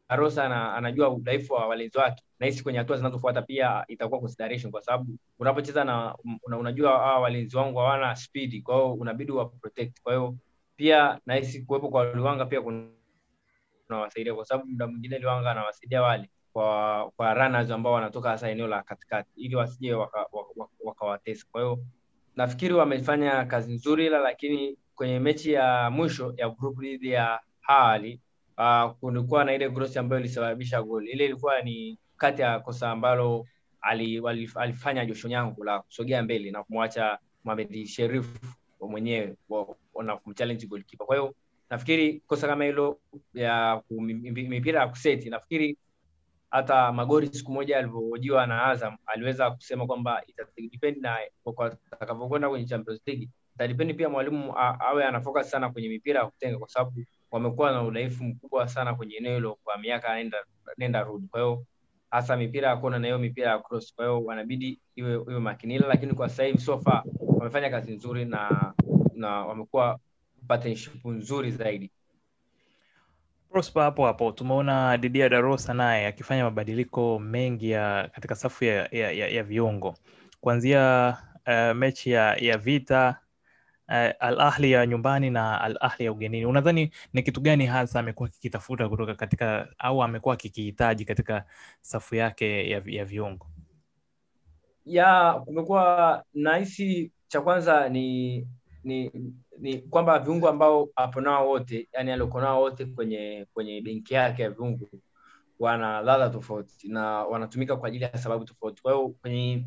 Arosa 0.08 0.44
ana, 0.44 0.74
anajua 0.74 1.10
udhaifu 1.10 1.52
wa 1.52 1.66
walinzi 1.66 1.98
wake, 1.98 2.22
nahisi 2.38 2.62
kwenye 2.62 2.78
hatua 2.78 2.96
zinazofuata 2.96 3.42
pia 3.42 3.84
itakuwa 3.88 4.20
consideration, 4.20 4.72
kwa 4.72 4.82
sababu 4.82 5.16
unapocheza 5.38 5.84
na 5.84 6.14
una, 6.44 6.58
unajua 6.58 6.90
hawa 6.90 7.20
walinzi 7.20 7.56
wangu 7.56 7.78
hawana 7.78 8.16
speed, 8.16 8.62
kwa 8.62 8.74
hiyo 8.74 8.92
unabidi 8.94 9.32
wa 9.32 9.46
protect. 9.48 10.00
Kwa 10.02 10.12
hiyo 10.12 10.34
pia 10.76 11.20
nahisi 11.26 11.62
kuwepo 11.62 11.88
kwa 11.88 12.12
Liwanga 12.14 12.46
pia 12.46 12.62
kunawasaidia, 13.88 14.34
kwa 14.34 14.44
sababu 14.44 14.70
muda 14.70 14.86
mwingine 14.86 15.18
Liwanga 15.18 15.50
anawasaidia 15.50 16.02
wale 16.02 16.30
kwa 16.52 17.10
kwa 17.16 17.34
runners 17.34 17.70
ambao 17.70 17.92
wanatoka 17.92 18.28
hasa 18.30 18.50
eneo 18.50 18.66
la 18.66 18.82
katikati, 18.82 19.30
ili 19.36 19.56
wasije 19.56 19.94
wakawatesa 19.94 20.36
waka, 20.58 20.72
waka 20.84 21.06
waka 21.06 21.20
kwa 21.52 21.60
hiyo 21.62 21.78
nafikiri 22.36 22.74
wamefanya 22.74 23.44
kazi 23.44 23.72
nzuri, 23.72 24.06
ila 24.06 24.18
lakini 24.18 24.78
kwenye 24.94 25.18
mechi 25.18 25.52
ya 25.52 25.90
mwisho 25.90 26.34
ya 26.36 26.48
group 26.50 26.78
dhidi 26.80 27.10
ya 27.10 27.40
Hali 27.60 28.20
uh, 28.58 28.90
kulikuwa 29.00 29.44
na 29.44 29.54
ile 29.54 29.70
cross 29.70 29.96
ambayo 29.96 30.20
ilisababisha 30.20 30.82
goli. 30.82 31.10
Ile 31.10 31.24
ilikuwa 31.24 31.60
ni 31.62 31.98
kati 32.16 32.42
ya 32.42 32.60
kosa 32.60 32.90
ambalo 32.90 33.46
alifanya 34.54 35.06
Josho 35.06 35.28
Nyangu 35.28 35.64
la 35.64 35.80
kusogea 35.80 36.22
mbele 36.22 36.50
na 36.50 36.62
kumwacha 36.64 37.18
Mohamed 37.44 37.86
Sherif 37.86 38.26
mwenyewe 38.80 39.36
na 40.04 40.16
kumchallenge 40.16 40.66
goalkeeper. 40.66 41.06
Kwa 41.06 41.16
hiyo 41.16 41.34
nafikiri 41.70 42.20
kosa 42.26 42.46
kama 42.46 42.64
hilo 42.64 42.98
ya 43.34 43.82
mipira 44.32 44.80
ya 44.80 44.88
kuseti 44.88 45.30
nafikiri 45.30 45.78
hata 46.50 46.92
magori 46.92 47.26
siku 47.26 47.52
moja 47.52 47.78
alivyohojiwa 47.78 48.46
na 48.46 48.64
azam 48.64 48.96
aliweza 49.06 49.50
kusema 49.50 49.86
kwamba 49.86 50.22
itadepend 50.26 50.96
na 51.02 51.18
atakavyokwenda 51.90 52.48
kwenye 52.48 52.66
champions 52.66 53.00
league 53.06 53.28
itadepend 53.54 53.96
pia 53.96 54.08
mwalimu 54.08 54.58
awe 54.58 55.04
anafocus 55.04 55.50
sana 55.50 55.70
kwenye 55.70 55.88
mipira 55.88 56.20
ya 56.20 56.26
kutenga 56.26 56.58
kwa 56.58 56.68
sababu 56.68 57.04
wamekuwa 57.34 57.72
na 57.72 57.82
udhaifu 57.82 58.24
mkubwa 58.24 58.68
sana 58.68 58.94
kwenye 58.94 59.14
eneo 59.16 59.34
hilo 59.34 59.58
kwa 59.64 59.78
miaka 59.78 60.14
nenda, 60.16 60.38
nenda 60.78 61.02
rudi. 61.02 61.26
Kwa 61.28 61.40
hiyo 61.40 61.64
hasa 62.10 62.36
mipira 62.36 62.68
ya 62.68 62.76
kona 62.76 62.98
na 62.98 63.06
hiyo 63.06 63.18
mipira 63.18 63.50
ya 63.50 63.58
cross 63.58 63.94
kwa 63.94 64.04
hiyo 64.04 64.24
wanabidi 64.24 64.80
iwe 64.96 65.12
iwe 65.12 65.38
makinila 65.40 65.88
lakini 65.88 66.14
kwa 66.14 66.28
sasa 66.28 66.44
hivi 66.44 66.58
so 66.58 66.78
far 66.80 67.02
wamefanya 67.20 67.70
kazi 67.70 67.92
nzuri 67.92 68.24
na 68.24 68.72
na 69.14 69.28
wamekuwa 69.46 69.98
partnership 70.48 71.04
nzuri 71.04 71.50
zaidi. 71.50 71.90
Prosper 73.50 73.82
hapo 73.82 74.06
hapo 74.06 74.32
tumeona 74.32 74.98
Didier 74.98 75.30
Darosa 75.30 75.74
naye 75.74 76.06
akifanya 76.06 76.44
mabadiliko 76.44 77.18
mengi 77.18 77.70
ya 77.70 78.10
katika 78.14 78.34
safu 78.34 78.64
ya, 78.64 78.88
ya, 78.92 79.12
ya, 79.12 79.28
ya 79.28 79.42
viungo. 79.42 79.94
Kuanzia 80.40 81.16
uh, 81.46 81.76
mechi 81.76 82.10
ya, 82.10 82.34
ya 82.36 82.58
vita 82.58 83.18
uh, 83.88 83.94
Al 84.20 84.40
Ahli 84.40 84.72
ya 84.72 84.86
nyumbani 84.86 85.30
na 85.30 85.60
Al 85.60 85.76
Ahli 85.80 86.04
ya 86.04 86.12
ugenini. 86.12 86.46
Unadhani 86.46 86.90
ni 87.12 87.22
kitu 87.22 87.40
gani 87.40 87.66
hasa 87.66 88.00
amekuwa 88.00 88.28
kikitafuta 88.28 88.88
kutoka 88.88 89.14
katika 89.14 89.68
au 89.78 90.02
amekuwa 90.02 90.36
kikihitaji 90.36 91.04
katika 91.04 91.44
safu 91.80 92.14
yake 92.14 92.70
ya, 92.70 92.82
ya 92.86 93.04
viungo? 93.04 93.46
ya 94.84 95.34
kumekuwa 95.44 96.24
nahisi 96.34 97.12
cha 97.28 97.40
kwanza 97.40 97.88
ni 97.88 98.46
ni 98.84 99.12
ni 99.58 99.78
kwamba 99.78 100.18
viungo 100.18 100.48
ambao 100.48 100.88
hapo 100.96 101.20
nao 101.20 101.48
wote 101.48 101.88
yani 101.92 102.12
alioko 102.12 102.40
nao 102.40 102.60
wote 102.60 102.84
kwenye 102.86 103.46
kwenye 103.54 103.80
benki 103.80 104.14
yake 104.14 104.42
ya 104.42 104.50
viungo 104.50 104.88
wana 105.58 106.00
ladha 106.00 106.30
tofauti 106.30 106.88
na 106.88 107.24
wanatumika 107.24 107.76
kwa 107.76 107.88
ajili 107.88 108.04
ya 108.04 108.18
sababu 108.18 108.44
tofauti 108.44 108.82
kwa 108.82 108.92
hiyo 108.92 109.08
kwenye 109.08 109.66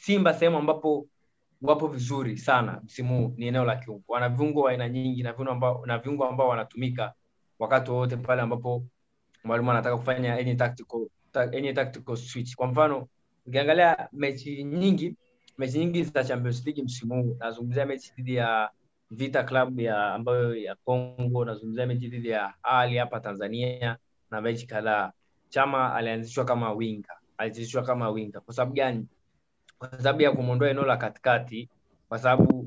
simba 0.00 0.34
sehemu 0.34 0.58
ambapo 0.58 1.06
wapo 1.62 1.88
vizuri 1.88 2.38
sana 2.38 2.80
msimu 2.84 3.18
huu 3.18 3.34
ni 3.36 3.46
eneo 3.46 3.64
la 3.64 3.76
kiungo 3.76 4.02
wana 4.08 4.28
viungo 4.28 4.68
aina 4.68 4.88
nyingi 4.88 5.22
na 5.22 5.32
viungo 5.32 5.50
ambao 5.52 5.86
na 5.86 5.98
viungo 5.98 6.24
ambao 6.24 6.48
wanatumika 6.48 7.12
wakati 7.58 7.90
wowote 7.90 8.16
pale 8.16 8.42
ambapo 8.42 8.84
mwalimu 9.44 9.70
anataka 9.70 9.96
kufanya 9.96 10.34
any 10.34 10.54
tactical, 10.54 11.06
ta, 11.32 11.40
any 11.42 11.72
tactical 11.72 12.16
switch. 12.16 12.54
Kwa 12.56 12.66
mfano 12.66 13.08
ukiangalia 13.46 14.08
mechi 14.12 14.64
nyingi 14.64 15.16
mechi 15.58 15.78
nyingi 15.78 16.04
za 16.04 16.24
Champions 16.24 16.66
League 16.66 16.82
msimu 16.84 17.22
huu 17.22 17.36
nazungumzia 17.40 17.86
mechi 17.86 18.12
dhidi 18.16 18.34
ya 18.34 18.70
Vita 19.10 19.42
Club 19.42 19.80
ya 19.80 20.14
ambayo 20.14 20.56
ya 20.56 20.74
Congo 20.74 21.44
nazungumzia 21.44 21.86
mechi 21.86 22.08
dhidi 22.08 22.28
ya 22.28 22.54
Ali 22.62 22.96
hapa 22.96 23.20
Tanzania 23.20 23.96
na 24.30 24.40
mechi 24.40 24.66
kadhaa. 24.66 25.12
Chama 25.48 25.94
alianzishwa 25.94 26.44
kama 26.44 26.72
winga 26.72 27.18
alianzishwa 27.38 27.82
kama 27.82 28.10
winga. 28.10 28.40
Kwa 28.40 28.54
sababu 28.54 28.72
gani 28.74 29.06
kwa 29.80 29.88
sababu 29.90 30.22
ya 30.22 30.32
kumwondoa 30.32 30.70
eneo 30.70 30.84
la 30.84 30.96
katikati 30.96 31.68
kwa 32.08 32.18
sababu 32.18 32.58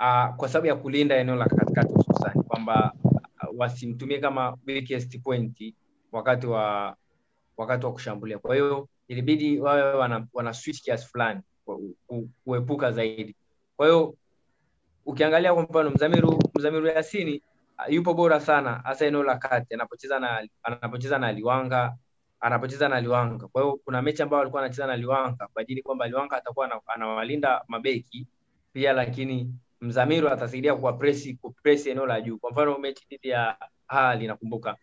uh, 0.00 0.34
kwa 0.36 0.48
sababu 0.48 0.66
ya 0.66 0.76
kulinda 0.76 1.16
eneo 1.16 1.36
la 1.36 1.44
katikati 1.46 1.94
hususani 1.94 2.42
kwamba 2.42 2.92
uh, 3.04 3.58
wasimtumie 3.60 4.18
kama 4.18 4.56
weakest 4.66 5.20
point 5.22 5.74
wakati 6.12 6.46
wa 6.46 6.96
wakati 7.56 7.86
wa 7.86 7.92
kushambulia. 7.92 8.38
Kwa 8.38 8.54
hiyo 8.54 8.88
ilibidi 9.08 9.60
wawe 9.60 9.82
wana, 9.94 10.26
wana 10.32 10.54
switch 10.54 10.82
kiasi 10.82 11.06
fulani 11.06 11.40
ku- 11.64 11.96
ku- 12.06 12.28
kuepuka 12.44 12.92
zaidi. 12.92 13.36
Kwa 13.76 13.86
hiyo 13.86 14.14
ukiangalia 15.06 15.54
kwa 15.54 15.62
mfano 15.62 15.90
mzamiru 15.90 16.38
mzamiru 16.58 16.86
yasini 16.86 17.42
uh, 17.78 17.92
yupo 17.94 18.14
bora 18.14 18.40
sana 18.40 18.80
hasa 18.84 19.06
eneo 19.06 19.22
la 19.22 19.38
kati 19.38 19.74
anapocheza 19.74 20.18
na 20.18 20.48
anapocheza 20.62 21.18
na 21.18 21.32
liwanga 21.32 21.96
anapocheza 22.46 22.88
na 22.88 23.00
liwanga 23.00 23.48
kwa 23.48 23.62
hiyo 23.62 23.80
kuna 23.84 24.02
mechi 24.02 24.22
ambayo 24.22 24.40
alikuwa 24.42 24.62
anacheza 24.62 24.86
na 24.86 24.96
liwanga 24.96 25.48
kwa 25.52 25.62
ajili 25.62 25.82
kwamba 25.82 26.06
liwanga 26.08 26.36
atakuwa 26.36 26.82
anawalinda 26.86 27.64
mabeki 27.68 28.26
pia 28.72 28.92
lakini 28.92 29.54
mzamiru 29.80 30.28
atasaidia 30.28 30.74
kuwapresi 30.74 31.34
kupresi 31.34 31.90
eneo 31.90 32.06
la 32.06 32.20
juu. 32.20 32.38
Kwa 32.38 32.50
mfano 32.50 32.78
mechi 32.78 33.06
dhidi 33.10 33.28
ya 33.28 33.56
hali 33.86 34.26
nakumbuka. 34.26 34.76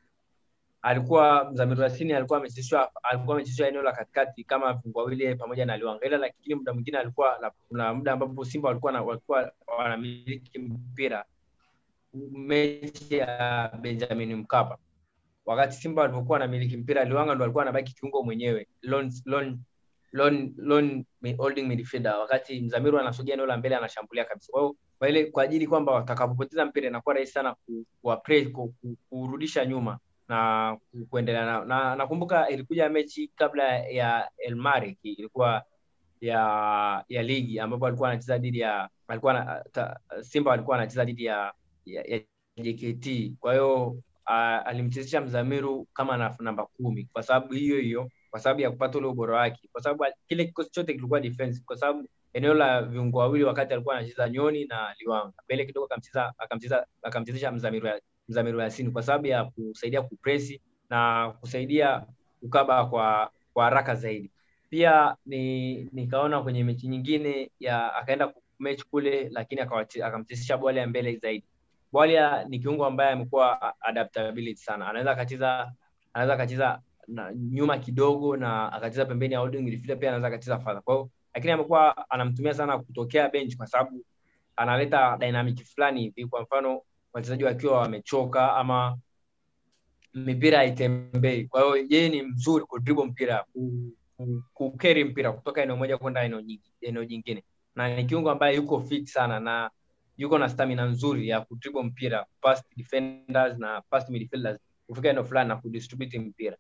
Alikuwa 0.82 1.52
Mzamiru 1.52 1.82
Yasini 1.82 2.14
alikuwa 2.14 2.40
amechezeshwa 2.40 2.92
alikuwa 3.04 3.36
amechezeshwa 3.36 3.68
eneo 3.68 3.82
la 3.82 3.92
katikati 3.92 4.44
kama 4.44 4.74
viungo 4.74 5.00
wawili 5.00 5.36
pamoja 5.36 5.66
na 5.66 5.78
Liwanga, 5.78 6.06
ila 6.06 6.18
lakini 6.18 6.56
muda 6.56 6.74
mwingine 6.74 6.98
alikuwa 6.98 7.52
kuna 7.70 7.94
muda 7.94 8.12
ambapo 8.12 8.46
Simba 8.46 8.68
walikuwa 8.70 8.92
na, 8.92 9.02
walikuwa 9.02 9.52
wanamiliki 9.78 10.60
mpira. 10.60 11.26
Mechi 12.32 13.18
ya 13.18 13.72
Benjamin 13.82 14.36
Mkapa, 14.36 14.78
wakati 15.46 15.76
Simba 15.78 16.02
walipokuwa 16.02 16.34
wanamiliki 16.40 16.78
mpira, 16.78 17.04
Liwanga 17.06 17.36
ndo 17.36 17.44
alikuwa 17.44 17.64
anabaki 17.64 17.96
kiungo 17.96 18.24
mwenyewe 18.24 18.68
lone, 18.82 19.12
lone, 19.26 19.58
lone, 20.12 20.54
lone 20.58 21.06
holding 21.38 21.64
midfielder, 21.68 22.16
wakati 22.16 22.62
Mzamiru 22.62 23.00
anasogea 23.00 23.34
eneo 23.34 23.46
la 23.46 23.58
mbele 23.58 23.76
anashambulia 23.76 24.26
kabisa. 24.26 24.52
Kwa 25.00 25.08
hiyo 25.08 25.32
kwa 25.32 25.44
ajili 25.44 25.68
kwamba 25.68 25.92
watakapopoteza 25.92 26.66
mpira 26.66 26.88
inakuwa 26.88 27.16
rahisi 27.16 27.32
sana 27.34 27.56
ku, 27.56 27.86
ku, 28.02 28.18
ku, 28.54 28.74
ku, 28.82 28.98
kurudisha 29.10 29.66
nyuma 29.66 30.00
na 30.28 30.78
ku- 30.92 31.06
kuendelea 31.06 31.46
nao 31.46 31.66
na 31.66 31.96
nakumbuka 31.96 32.50
ilikuja 32.50 32.90
mechi 32.90 33.28
kabla 33.36 33.78
ya 33.78 34.30
El 34.38 34.56
ilikuwa 35.04 35.64
ya 36.22 37.04
ya 37.10 37.24
ligi 37.24 37.60
ambapo 37.60 37.88
alikuwa 37.88 38.10
anacheza 38.10 38.38
dhidi 38.38 38.60
ya 38.60 38.90
alikuwa 39.08 39.34
na, 39.34 39.64
ta, 39.72 40.00
Simba 40.22 40.52
walikuwa 40.52 40.78
anacheza 40.78 41.06
dhidi 41.06 41.26
ya, 41.26 41.54
ya, 41.86 42.04
ya 42.04 42.20
JKT 42.64 43.34
kwa 43.40 43.54
hiyo 43.54 43.98
uh, 44.28 44.68
alimchezesha 44.68 45.22
Mzamiru 45.22 45.88
kama 45.94 46.18
na, 46.18 46.36
namba 46.40 46.66
kumi. 46.66 47.10
Kwa 47.14 47.24
sababu 47.24 47.54
hiyo 47.54 47.80
hiyo 47.80 48.10
kwa 48.32 48.40
sababu 48.40 48.62
ya 48.62 48.72
kupata 48.72 48.98
ule 48.98 49.08
ubora 49.08 49.38
wake. 49.38 49.70
Kwa 49.72 49.82
sababu 49.82 50.06
kile 50.28 50.46
kikosi 50.46 50.70
chote 50.72 50.94
kilikuwa 50.94 51.20
defense, 51.20 51.62
kwa 51.66 51.78
sababu 51.78 52.08
eneo 52.34 52.54
la 52.54 52.82
viungo 52.82 53.18
wawili 53.20 53.44
wakati 53.44 53.74
alikuwa 53.74 53.98
anacheza 53.98 54.30
Nyoni 54.30 54.66
na 54.66 54.96
Liwanga. 55.00 55.34
Mbele 55.46 55.66
kidogo 55.66 55.90
akamchezesha 57.04 57.52
Mzamiru 57.52 57.90
Mzamiru 58.30 58.60
Yasini 58.60 58.92
kwa 58.92 59.04
sababu 59.04 59.28
ya 59.28 59.46
kusaidia 59.46 60.02
kupresi 60.02 60.62
na 60.90 61.32
kusaidia 61.40 62.06
kukaba 62.40 62.86
kwa 62.86 63.32
kwa 63.54 63.64
haraka 63.64 63.96
zaidi. 63.96 64.32
Pia 64.70 65.16
ni 65.26 65.74
nikaona 65.94 66.42
kwenye 66.42 66.64
mechi 66.64 66.88
nyingine 66.88 67.52
ya 67.60 67.96
akaenda 67.96 68.34
mechi 68.60 68.86
kule, 68.86 69.30
lakini 69.30 69.62
akamchezesha 70.04 70.58
Bwale 70.58 70.80
ya 70.80 70.88
mbele 70.88 71.16
zaidi. 71.16 71.46
Bwalya 71.94 72.46
ni 72.50 72.60
kiungo 72.60 72.86
ambaye 72.86 73.12
amekuwa 73.12 73.74
adaptability 73.82 74.62
sana, 74.62 74.88
anaweza 74.90 75.12
akacheza 75.12 75.72
anaweza 76.14 76.34
akacheza 76.34 76.82
na 77.08 77.34
nyuma 77.34 77.78
kidogo 77.78 78.38
na 78.38 78.72
akacheza 78.74 79.06
pembeni 79.06 79.34
ya 79.34 79.40
holding 79.40 79.62
midfielder, 79.62 80.00
pia 80.00 80.10
anaweza 80.10 80.28
akacheza 80.28 80.60
further. 80.60 80.82
Kwa 80.84 80.94
hiyo 80.96 81.10
lakini 81.34 81.54
amekuwa 81.54 82.10
anamtumia 82.10 82.54
sana 82.54 82.80
kutokea 82.80 83.30
bench 83.30 83.58
kwa 83.58 83.68
sababu 83.68 84.06
analeta 84.56 85.18
dynamic 85.20 85.64
fulani 85.66 86.02
hivi, 86.02 86.26
kwa 86.26 86.42
mfano 86.42 86.82
wachezaji 87.14 87.44
wakiwa 87.44 87.80
wamechoka 87.80 88.56
ama 88.56 88.98
mipira 90.14 90.58
haitembei. 90.58 91.46
Kwa 91.48 91.62
hiyo 91.62 91.86
yeye 91.90 92.10
ni 92.10 92.22
mzuri 92.22 92.66
ku 92.66 92.80
dribble 92.80 93.06
mpira, 93.06 93.46
ku, 93.54 93.72
ku, 94.18 94.44
ku 94.54 94.72
carry 94.78 95.04
mpira 95.04 95.32
kutoka 95.32 95.62
eneo 95.64 95.76
moja 95.78 95.98
kwenda 95.98 96.24
eneo 96.82 97.06
jingine, 97.06 97.44
na 97.76 97.96
ni 97.96 98.06
kiungo 98.06 98.32
ambaye 98.32 98.56
yuko 98.56 98.82
fit 98.82 99.08
sana 99.08 99.40
na 99.40 99.70
yuko 100.18 100.38
na 100.38 100.50
stamina 100.50 100.86
nzuri 100.86 101.28
ya 101.30 101.42
kutribu 101.42 101.84
mpira, 101.84 102.26
past 102.42 102.66
defenders 102.78 103.58
na 103.58 103.82
past 103.90 104.10
midfielders 104.10 104.60
kufika 104.88 105.10
eneo 105.10 105.24
fulani 105.24 105.48
na 105.50 105.56
kudistribute 105.56 106.20
mpira. 106.20 106.58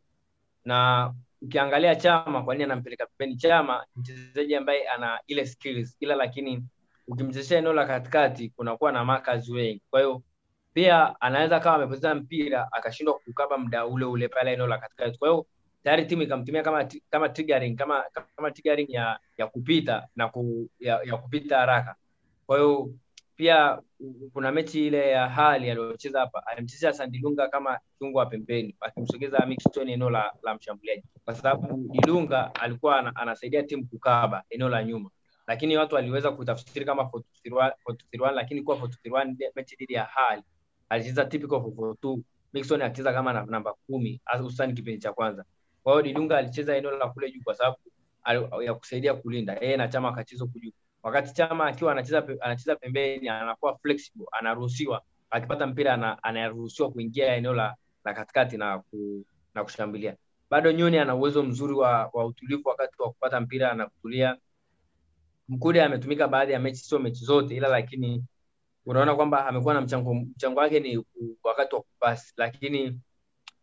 Na 0.65 1.13
ukiangalia 1.41 1.95
Chama, 1.95 2.43
kwa 2.43 2.53
nini 2.55 2.63
anampeleka 2.63 3.05
pembeni? 3.05 3.37
Chama 3.37 3.85
mchezaji 3.95 4.55
ambaye 4.55 4.87
ana 4.87 5.19
ile 5.27 5.45
skills, 5.45 5.97
ila 5.99 6.15
lakini 6.15 6.63
ukimchezesha 7.07 7.57
eneo 7.57 7.73
la 7.73 7.85
katikati 7.85 8.49
kunakuwa 8.49 8.91
na 8.91 9.05
markers 9.05 9.49
wengi, 9.49 9.81
kwa 9.89 9.99
hiyo 9.99 10.21
pia 10.73 11.21
anaweza 11.21 11.59
kama 11.59 11.75
amepoteza 11.75 12.15
mpira 12.15 12.67
akashindwa 12.71 13.19
kukaba 13.19 13.57
mda 13.57 13.85
ule 13.85 14.05
ule 14.05 14.27
pale 14.27 14.53
eneo 14.53 14.67
la 14.67 14.77
katikati. 14.77 15.17
Kwa 15.19 15.29
hiyo 15.29 15.45
tayari 15.83 16.05
timu 16.05 16.21
ikamtumia 16.21 16.63
kama 16.63 16.87
kama 17.09 17.29
triggering 17.29 17.75
kama 17.75 18.03
kama 18.35 18.51
triggering 18.51 18.89
ya 18.89 19.19
ya 19.37 19.47
kupita 19.47 20.07
na 20.15 20.29
ku, 20.29 20.69
ya, 20.79 20.99
ya 21.03 21.17
kupita 21.17 21.57
haraka. 21.59 21.95
Kwa 22.45 22.57
hiyo 22.57 22.89
pia 23.43 23.81
kuna 24.33 24.51
mechi 24.51 24.87
ile 24.87 25.09
ya 25.11 25.29
hali 25.29 25.69
aliyocheza 25.71 26.19
hapa, 26.19 26.47
alimchezea 26.47 26.93
Sandilunga 26.93 27.47
kama 27.47 27.79
kiungo 27.99 28.17
wa 28.19 28.25
pembeni, 28.25 28.75
akimsogeza 28.79 29.47
eneo 29.87 30.09
la, 30.09 30.33
la 30.43 30.55
mshambuliaji, 30.55 31.03
kwa 31.25 31.35
sababu 31.35 31.89
Dilunga 31.91 32.55
alikuwa 32.55 32.99
ana, 32.99 33.15
anasaidia 33.15 33.63
timu 33.63 33.85
kukaba 33.87 34.43
eneo 34.49 34.69
la 34.69 34.83
nyuma, 34.83 35.09
lakini 35.47 35.77
watu 35.77 35.95
waliweza 35.95 36.31
kutafsiri 36.31 36.85
kama 36.85 37.03
4-3-1 37.03 37.71
4-3-1, 38.15 38.31
lakini 38.31 38.61
kuwa 38.61 38.77
4-3-1 38.77 39.35
mechi 39.55 39.75
dhidi 39.75 39.93
ya 39.93 40.03
hali 40.03 40.43
alicheza 40.89 41.25
typical 41.25 41.57
4-4-2 41.57 42.19
Mixon 42.53 42.81
akicheza 42.81 43.13
kama 43.13 43.33
na, 43.33 43.45
namba 43.45 43.73
kumi 43.87 44.21
hususan 44.37 44.73
kipindi 44.75 44.99
cha 45.01 45.13
kwanza. 45.13 45.45
Kwa 45.83 45.93
hiyo 45.93 46.01
Dilunga 46.03 46.37
alicheza 46.37 46.77
eneo 46.77 46.91
la 46.97 47.07
kule 47.09 47.31
juu 47.31 47.41
kwa 47.43 47.55
sababu 47.55 47.77
ya 48.63 48.73
kusaidia 48.73 49.13
kulinda. 49.13 49.53
Yeye 49.61 49.77
na 49.77 49.87
Chama 49.87 50.09
akacheza 50.09 50.43
huku 50.45 50.59
juu, 50.59 50.71
wakati 51.03 51.33
Chama 51.33 51.65
akiwa 51.65 51.91
anacheza 51.91 52.27
anacheza 52.41 52.75
pembeni 52.75 53.29
anakuwa 53.29 53.77
flexible, 53.77 54.25
anaruhusiwa. 54.31 55.01
Akipata 55.29 55.67
mpira 55.67 55.93
ana- 55.93 56.23
anaruhusiwa 56.23 56.91
kuingia 56.91 57.35
eneo 57.35 57.53
la, 57.53 57.75
la 58.05 58.13
katikati 58.13 58.57
na, 58.57 58.79
ku, 58.79 59.25
na 59.53 59.63
kushambulia. 59.63 60.15
Bado 60.49 60.71
nyoni 60.71 60.97
ana 60.97 61.15
uwezo 61.15 61.43
mzuri 61.43 61.73
wa, 61.73 62.09
wa 62.13 62.25
utulivu 62.25 62.69
wakati 62.69 63.01
wa 63.01 63.07
kupata 63.09 63.41
mpira 63.41 63.73
na 63.73 63.85
kutulia. 63.87 64.37
Mkude 65.49 65.83
ametumika 65.83 66.27
baadhi 66.27 66.51
ya 66.53 66.59
mechi 66.59 66.77
sio 66.77 66.99
mechi 66.99 67.25
zote 67.25 67.55
ila 67.55 67.67
lakini 67.67 68.23
unaona 68.85 69.15
kwamba 69.15 69.47
amekuwa 69.47 69.73
na 69.73 69.81
mchango 69.81 70.13
mchango 70.13 70.59
wake 70.59 70.79
ni 70.79 71.03
wakati 71.43 71.75
wa 71.75 71.81
kupasi. 71.81 72.33
Lakini 72.37 72.99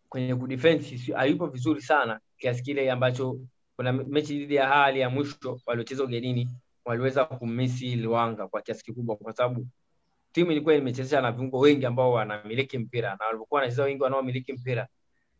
kwenye 0.09 0.35
kudefense 0.35 1.12
hayupo 1.12 1.47
vizuri 1.47 1.82
sana 1.82 2.20
kiasi 2.38 2.62
kile 2.62 2.90
ambacho 2.90 3.38
kuna 3.76 3.92
mechi 3.92 4.38
dhidi 4.38 4.54
ya 4.54 4.68
hali 4.68 5.00
ya 5.00 5.11
mwisho 5.11 5.61
waliocheza 5.66 6.04
ugenini 6.04 6.49
waliweza 6.84 7.25
kumisi 7.25 7.96
Luanga 7.96 8.49
kwa 8.49 8.62
kiasi 8.62 8.84
kikubwa 8.84 9.16
kwa 9.16 9.32
sababu 9.32 9.66
timu 10.32 10.52
ilikuwa 10.52 10.75
imechezesha 10.75 11.20
na 11.20 11.32
viungo 11.32 11.58
wengi 11.58 11.87
ambao 11.87 12.12
wanamiliki 12.12 12.78
mpira 12.78 13.16
na 13.20 13.26
walipokuwa 13.26 13.60
wanacheza 13.60 13.84
wengi 13.84 14.02
wanaomiliki 14.02 14.52
mpira 14.52 14.88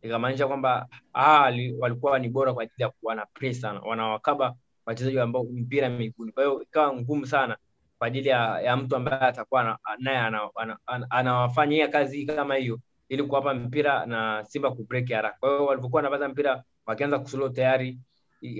ikamaanisha 0.01 0.47
kwamba 0.47 0.87
hali 1.13 1.75
walikuwa 1.79 2.19
ni 2.19 2.29
bora 2.29 2.53
kwa 2.53 2.63
ajili 2.63 2.83
ya 2.83 2.89
kuwa 2.89 3.15
na 3.15 3.25
press 3.25 3.61
sana 3.61 3.79
wanawakaba 3.79 4.55
wachezaji 4.85 5.19
ambao 5.19 5.43
mpira 5.43 5.89
miguuni 5.89 6.31
kwa 6.31 6.43
hiyo 6.43 6.61
ikawa 6.61 6.93
ngumu 6.93 7.25
sana 7.25 7.57
kwa 7.97 8.07
ajili 8.07 8.29
ya, 8.29 8.61
ya 8.61 8.77
mtu 8.77 8.95
ambaye 8.95 9.21
atakuwa 9.21 9.79
naye 9.99 10.17
anawafanyia 10.17 10.61
ana, 10.63 10.77
ana, 10.85 11.11
anawafanyia 11.11 11.87
kazi 11.87 12.25
kama 12.25 12.55
hiyo 12.55 12.79
ili 13.09 13.23
kuwapa 13.23 13.53
mpira 13.53 14.05
na 14.05 14.45
Simba 14.45 14.71
kubreak 14.71 15.09
haraka. 15.11 15.37
Kwa 15.39 15.49
hiyo 15.49 15.65
walipokuwa 15.65 15.99
wanapata 16.03 16.29
mpira 16.29 16.63
wakianza 16.85 17.19
kuslow 17.19 17.49
tayari 17.49 17.99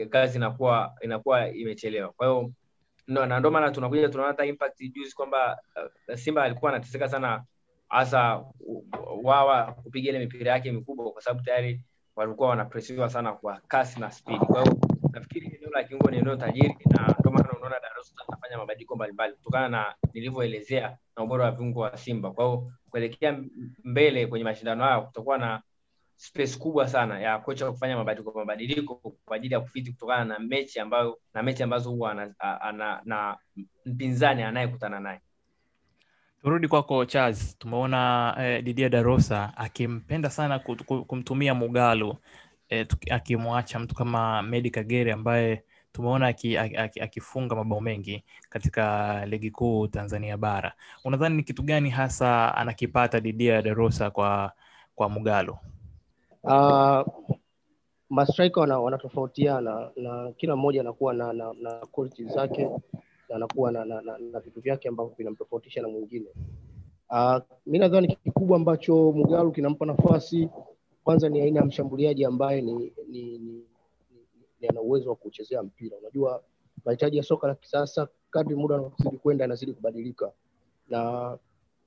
kazi 0.09 0.37
inakuwa 0.37 0.93
inakuwa 1.01 1.49
imechelewa. 1.49 2.11
Kwa 2.11 2.27
hiyo 2.27 2.51
no, 3.07 3.25
na 3.25 3.39
ndio 3.39 3.51
maana 3.51 3.71
tunakuja 3.71 4.09
tunaona 4.09 4.31
hata 4.31 4.45
impact 4.45 4.79
juzi 4.93 5.15
kwamba 5.15 5.59
uh, 6.09 6.15
Simba 6.15 6.43
alikuwa 6.43 6.71
anateseka 6.71 7.09
sana 7.09 7.43
hasa 7.89 8.43
wawa 9.23 9.71
kupiga 9.71 10.09
ile 10.09 10.19
mipira 10.19 10.51
yake 10.51 10.71
mikubwa 10.71 11.11
kwa 11.11 11.21
sababu 11.21 11.45
tayari 11.45 11.81
walikuwa 12.15 12.49
wanapresiwa 12.49 13.09
sana 13.09 13.33
kwa 13.33 13.61
kasi 13.67 13.99
na 13.99 14.11
speed. 14.11 14.39
Kwa 14.39 14.63
hiyo 14.63 14.77
nafikiri 15.13 15.47
eneo 15.57 15.69
la 15.69 15.83
kiungo 15.83 16.11
ni 16.11 16.17
eneo 16.17 16.35
tajiri 16.35 16.77
na 16.89 17.15
ndio 17.19 17.31
maana 17.31 17.49
unaona 17.57 17.79
Dar 17.79 17.91
es 18.01 18.07
Salaam 18.09 18.27
anafanya 18.31 18.57
mabadiliko 18.57 18.95
mbalimbali 18.95 19.33
kutokana 19.33 19.69
na 19.69 19.95
nilivyoelezea 20.13 20.97
na 21.17 21.23
ubora 21.23 21.45
wa 21.45 21.51
viungo 21.51 21.79
wa 21.79 21.97
Simba. 21.97 22.31
Kwa 22.31 22.45
hiyo 22.45 22.71
kuelekea 22.89 23.39
mbele 23.83 24.27
kwenye 24.27 24.45
mashindano 24.45 24.83
haya 24.83 25.01
kutakuwa 25.01 25.37
na 25.37 25.61
space 26.21 26.57
kubwa 26.57 26.87
sana 26.87 27.19
ya 27.19 27.39
kocha 27.39 27.71
kufanya 27.71 27.97
mabadiliko 27.97 28.39
mabadiliko 28.39 28.95
kwa 29.25 29.35
ajili 29.35 29.53
ya 29.53 29.59
kufiti 29.59 29.91
kutokana 29.91 30.25
na 30.25 30.39
mechi 30.39 30.79
ambayo 30.79 31.19
na 31.33 31.43
mechi 31.43 31.63
ambazo 31.63 31.89
huwa 31.91 32.11
ana, 32.11 32.33
ana, 32.61 33.01
na 33.05 33.37
mpinzani 33.85 34.43
anayekutana 34.43 34.99
naye. 34.99 35.19
turudi 36.41 36.67
kwako 36.67 37.05
Charles 37.05 37.57
tumeona 37.59 38.35
eh, 38.39 38.63
Didier 38.63 38.89
Darosa 38.89 39.53
akimpenda 39.57 40.29
sana 40.29 40.59
kumtumia 41.07 41.53
Mugalu 41.53 42.15
eh, 42.69 42.87
akimwacha 43.11 43.79
mtu 43.79 43.95
kama 43.95 44.41
Medi 44.41 44.69
Kagere 44.69 45.11
ambaye 45.11 45.63
tumeona 45.91 46.27
aki- 46.27 46.57
aki- 46.57 46.77
aki- 46.77 47.01
akifunga 47.01 47.55
mabao 47.55 47.81
mengi 47.81 48.23
katika 48.49 49.25
ligi 49.25 49.51
kuu 49.51 49.87
Tanzania 49.87 50.37
bara. 50.37 50.73
Unadhani 51.03 51.35
ni 51.35 51.43
kitu 51.43 51.63
gani 51.63 51.89
hasa 51.89 52.55
anakipata 52.55 53.19
Didier 53.19 53.61
Darosa 53.61 54.11
kwa 54.11 54.51
kwa 54.95 55.09
Mugalu 55.09 55.57
Uh, 56.43 57.01
mastrika 58.09 58.59
wana, 58.61 58.79
wanatofautiana 58.79 59.91
na 59.95 60.31
kila 60.37 60.55
mmoja 60.55 60.81
anakuwa 60.81 61.13
na, 61.13 61.33
na, 61.33 61.53
na 61.61 61.71
quality 61.85 62.23
zake 62.25 62.69
na 63.29 63.35
anakuwa 63.35 63.71
na, 63.71 63.85
na, 63.85 64.01
na, 64.01 64.17
na 64.17 64.39
vitu 64.39 64.61
vyake 64.61 64.87
ambavyo 64.89 65.13
vinamtofautisha 65.17 65.81
na 65.81 65.87
mwingine. 65.87 66.25
Uh, 67.09 67.37
mi 67.65 67.79
nadhani 67.79 68.07
kikubwa 68.23 68.57
ambacho 68.57 69.11
Mugalu 69.11 69.51
kinampa 69.51 69.85
nafasi 69.85 70.49
kwanza 71.03 71.29
ni 71.29 71.41
aina 71.41 71.59
ya 71.59 71.65
mshambuliaji 71.65 72.25
ambaye 72.25 72.61
ni, 72.61 72.73
ni, 72.73 72.93
ni, 73.07 73.37
ni, 73.37 73.55
ni 74.61 74.67
ana 74.67 74.81
uwezo 74.81 75.09
wa 75.09 75.15
kuchezea 75.15 75.63
mpira. 75.63 75.97
Unajua 75.97 76.43
mahitaji 76.85 77.17
ya 77.17 77.23
soka 77.23 77.47
la 77.47 77.55
kisasa 77.55 78.07
kadri 78.29 78.55
muda 78.55 78.75
unavyozidi 78.75 79.17
kwenda 79.17 79.43
yanazidi 79.43 79.73
kubadilika, 79.73 80.31
na 80.89 81.37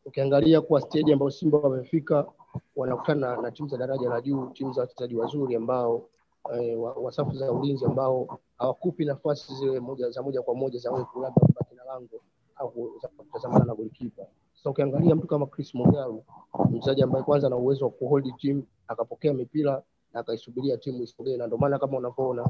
ukiangalia 0.04 0.60
kwa 0.60 0.80
stage 0.80 1.12
ambayo 1.12 1.30
Simba 1.30 1.58
wamefika 1.58 2.26
wanakutana 2.76 3.36
na, 3.36 3.50
timu 3.50 3.68
za 3.68 3.76
daraja 3.76 4.08
la 4.08 4.20
juu, 4.20 4.46
timu 4.46 4.72
za 4.72 4.80
wachezaji 4.80 5.16
wazuri 5.16 5.56
ambao 5.56 6.08
e, 6.60 6.74
wa, 6.76 6.92
wa 6.92 7.12
safu 7.12 7.32
za 7.32 7.52
ulinzi 7.52 7.84
ambao 7.84 8.38
hawakupi 8.58 9.04
nafasi 9.04 9.54
zile 9.54 9.80
moja 9.80 10.10
za 10.10 10.22
moja 10.22 10.42
kwa 10.42 10.54
moja 10.54 10.78
za 10.78 10.90
wewe 10.92 11.06
labda 11.22 11.40
kubaki 11.40 11.74
na 11.74 11.84
lango 11.84 12.20
au 12.56 12.98
za 13.02 13.08
kutazamana 13.08 13.64
na 13.64 13.74
golikipa. 13.74 14.22
Sasa 14.56 14.70
ukiangalia 14.70 15.14
mtu 15.14 15.26
kama 15.26 15.46
Chris 15.46 15.74
Mugalu 15.74 16.24
mchezaji 16.70 17.02
ambaye 17.02 17.24
kwanza 17.24 17.46
ana 17.46 17.56
uwezo 17.56 17.84
wa 17.84 17.90
kuhold 17.90 18.36
timu 18.36 18.62
akapokea 18.88 19.34
mipira 19.34 19.82
na 20.12 20.20
akaisubiria 20.20 20.76
timu 20.76 21.02
isogee, 21.02 21.36
na 21.36 21.46
ndio 21.46 21.58
maana 21.58 21.78
kama 21.78 21.98
unavyoona 21.98 22.42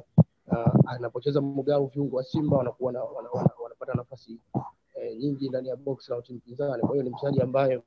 uh, 0.46 0.90
anapocheza 0.90 1.40
Mugalu 1.40 1.86
viungo 1.86 2.16
wa 2.16 2.24
Simba 2.24 2.56
wanakuwa 2.56 2.86
wana, 2.86 3.04
wana, 3.04 3.28
wana, 3.30 3.50
wanapata 3.62 3.94
nafasi 3.94 4.38
eh, 4.94 5.16
nyingi 5.18 5.48
ndani 5.48 5.68
ya 5.68 5.76
box 5.76 6.08
la 6.08 6.22
timu 6.22 6.40
pinzani. 6.40 6.80
Kwa 6.82 6.90
hiyo 6.90 7.02
ni 7.02 7.10
mchezaji 7.10 7.40
ambaye 7.40 7.82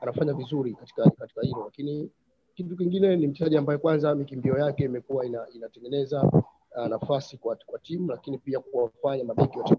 anafanya 0.00 0.32
vizuri 0.32 0.74
katika 0.74 1.10
katika 1.10 1.42
hilo, 1.42 1.64
lakini 1.64 2.10
kitu 2.54 2.76
kingine 2.76 3.16
ni 3.16 3.26
mchezaji 3.26 3.56
ambaye 3.56 3.78
kwanza 3.78 4.14
mikimbio 4.14 4.58
yake 4.58 4.84
imekuwa 4.84 5.26
ina, 5.26 5.46
inatengeneza 5.54 6.22
uh, 6.22 6.86
nafasi 6.88 7.36
kwa, 7.38 7.56
kwa 7.66 7.78
timu, 7.78 8.10
lakini 8.10 8.38
pia 8.38 8.60
kuwafanya 8.60 9.24
mabeki 9.24 9.58
wa 9.58 9.76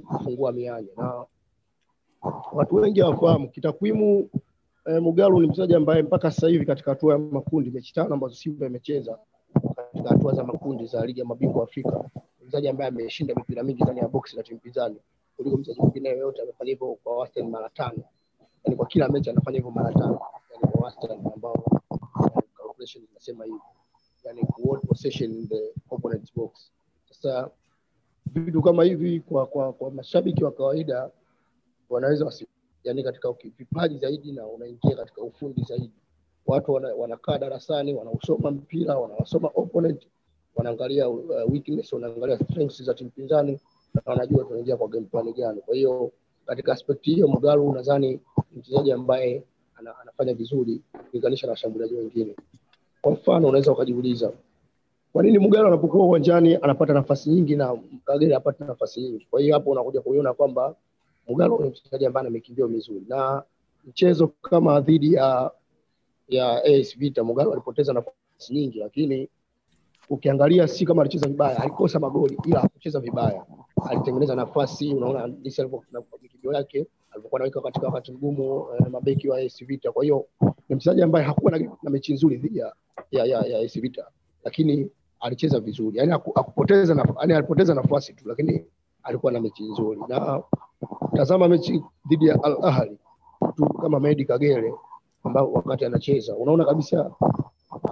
kufungua 0.00 0.52
mianya 0.52 0.88
na 0.96 1.24
watu 2.52 2.74
wengi 2.74 3.00
hawafahamu 3.00 3.48
kitakwimu. 3.50 4.30
Eh, 4.86 5.02
Mugalu 5.02 5.40
ni 5.40 5.46
mchezaji 5.46 5.74
ambaye 5.74 6.02
mpaka 6.02 6.30
sasa 6.30 6.48
hivi 6.48 6.66
katika 6.66 6.90
hatua 6.90 7.12
ya 7.12 7.18
makundi, 7.18 7.70
mechi 7.70 7.94
tano 7.94 8.14
ambazo 8.14 8.34
Simba 8.34 8.66
imecheza 8.66 9.18
katika 9.76 10.08
hatua 10.08 10.32
za 10.34 10.44
makundi 10.44 10.86
za 10.86 11.06
ligi 11.06 11.20
ya 11.20 11.26
mabingwa 11.26 11.64
Afrika, 11.64 12.04
mchezaji 12.42 12.68
ambaye 12.68 12.88
ameshinda 12.90 13.34
mipira 13.34 13.62
mingi 13.62 13.82
ndani 13.82 13.98
ya 14.00 14.08
boksi 14.08 14.36
la 14.36 14.42
timu 14.42 14.60
pinzani 14.60 14.96
kuliko 15.36 15.56
mchezaji 15.56 15.80
mwingine 15.80 16.08
yoyote. 16.08 16.42
Amefanya 16.42 16.70
hivyo 16.70 16.98
kwa 17.04 17.16
wastani 17.16 17.48
mara 17.48 17.68
tano, 17.68 18.02
yani 18.64 18.76
kwa 18.76 18.86
kila 18.86 19.08
mechi 19.08 19.30
anafanya 19.30 19.56
hivyo 19.58 19.70
mara 19.70 19.92
tano, 19.92 20.20
yani 20.52 20.72
kwa 20.72 20.84
wastani 20.84 21.20
ambao 21.34 21.64
calculation 22.56 23.04
inasema 23.10 23.44
hivyo, 23.44 23.60
yani 24.24 24.40
kuhold 24.42 24.82
possession 24.86 25.30
in 25.32 25.48
the 25.48 25.72
opponent's 25.90 26.34
box. 26.36 26.70
Sasa 27.10 27.50
vitu 28.26 28.62
kama 28.62 28.84
hivi 28.84 29.20
kwa, 29.20 29.46
kwa, 29.46 29.72
kwa 29.72 29.90
mashabiki 29.90 30.44
wa 30.44 30.52
kawaida 30.52 31.10
wanaweza 31.90 32.24
wasi, 32.24 32.46
yani 32.84 33.02
katika 33.04 33.32
vipaji 33.58 33.98
zaidi 33.98 34.32
na 34.32 34.46
unaingia 34.46 34.96
katika 34.96 35.22
ufundi 35.22 35.62
zaidi. 35.62 35.90
Watu 36.46 36.72
wana, 36.72 36.88
wanakaa 36.94 37.38
darasani 37.38 37.94
wanausoma 37.94 38.50
mpira, 38.50 38.98
wanawasoma 38.98 39.48
opponent, 39.54 40.06
wanaangalia 40.54 41.08
uh, 41.08 41.52
weakness, 41.52 41.92
wanaangalia 41.92 42.38
strengths 42.38 42.82
za 42.82 42.94
timu 42.94 43.10
pinzani 43.10 43.60
na 43.94 44.02
wanajua 44.06 44.44
tunaingia 44.44 44.76
kwa 44.76 44.88
game 44.88 45.06
plan 45.06 45.32
gani. 45.32 45.60
Kwa 45.60 45.74
hiyo 45.74 46.12
katika 46.46 46.72
aspekti 46.72 47.10
hiyo 47.14 47.28
Mgalu 47.28 47.72
nadhani 47.72 48.20
mchezaji 48.56 48.92
ambaye 48.92 49.42
ana, 49.76 49.98
anafanya 49.98 50.34
vizuri 50.34 50.80
kulinganisha 51.10 51.46
na 51.46 51.50
washambuliaji 51.50 51.94
wengine. 51.94 52.36
Kwa 53.02 53.12
mfano 53.12 53.48
unaweza 53.48 53.72
ukajiuliza 53.72 54.32
kwa 55.14 55.22
nini 55.22 55.38
Mgalu 55.38 55.66
anapokuwa 55.66 56.06
uwanjani 56.06 56.54
anapata 56.56 56.92
nafasi 56.92 57.30
nyingi 57.30 57.56
na 57.56 57.76
Kagere 58.04 58.34
hapati 58.34 58.64
nafasi 58.64 59.00
nyingi? 59.00 59.26
Kwa 59.30 59.40
hiyo 59.40 59.54
hapo 59.54 59.70
unakuja 59.70 60.00
kuiona 60.00 60.32
kwamba 60.34 60.74
Mgalu 61.28 61.58
ni 61.62 61.68
mchezaji 61.68 62.06
ambaye 62.06 62.20
ana 62.26 62.30
mikimbio 62.30 62.68
mizuri, 62.68 63.02
na 63.08 63.42
mchezo 63.86 64.26
kama 64.26 64.80
dhidi 64.80 65.12
ya 65.14 65.50
ya 66.28 66.64
AS 66.64 66.98
Vita 66.98 67.24
Mgalu 67.24 67.52
alipoteza 67.52 67.92
nafasi 67.92 68.54
nyingi, 68.54 68.78
lakini 68.78 69.28
ukiangalia 70.10 70.68
si 70.68 70.84
kama 70.86 71.02
alicheza 71.02 71.28
vibaya, 71.28 71.58
alikosa 71.62 72.00
magoli 72.00 72.38
ila 72.44 72.60
hakucheza 72.60 73.00
vibaya, 73.00 73.44
alitengeneza 73.88 74.34
nafasi. 74.34 74.94
Unaona 74.94 75.28
jinsi 75.28 75.60
alivyokimbio 75.60 76.52
yake 76.52 76.86
alivyokuwa 77.10 77.38
anaweka 77.40 77.60
katika 77.60 77.86
wakati 77.86 78.12
mgumu 78.12 78.66
eh, 78.80 78.86
mabeki 78.90 79.28
wa 79.28 79.38
AS 79.38 79.64
Vita. 79.64 79.92
Kwa 79.92 80.04
hiyo 80.04 80.26
ni 80.68 80.76
mchezaji 80.76 81.02
ambaye 81.02 81.26
hakuwa 81.26 81.52
na, 81.58 81.70
na 81.82 81.90
mechi 81.90 82.12
nzuri 82.14 82.36
dhidi 82.36 82.58
ya 82.58 82.72
ya, 83.10 83.24
ya, 83.24 83.40
ya 83.46 83.58
AS 83.58 83.80
Vita, 83.80 84.04
lakini 84.44 84.90
alicheza 85.20 85.60
vizuri, 85.60 85.98
yani 85.98 86.12
hakupoteza 86.12 86.94
naf 86.94 87.10
yani 87.20 87.32
alipoteza 87.32 87.74
nafasi 87.74 88.12
tu, 88.14 88.28
lakini 88.28 88.64
alikuwa 89.02 89.32
na 89.32 89.40
mechi 89.40 89.64
nzuri. 89.64 90.00
Na 90.08 90.42
tazama 91.16 91.48
mechi 91.48 91.82
dhidi 92.08 92.26
ya 92.26 92.42
Al 92.42 92.56
Ahly, 92.62 92.98
tu 93.56 93.64
kama 93.66 94.00
Medi 94.00 94.24
Kagere 94.24 94.74
ambao 95.24 95.52
wakati 95.52 95.84
anacheza 95.84 96.36
unaona 96.36 96.64
kabisa 96.64 97.10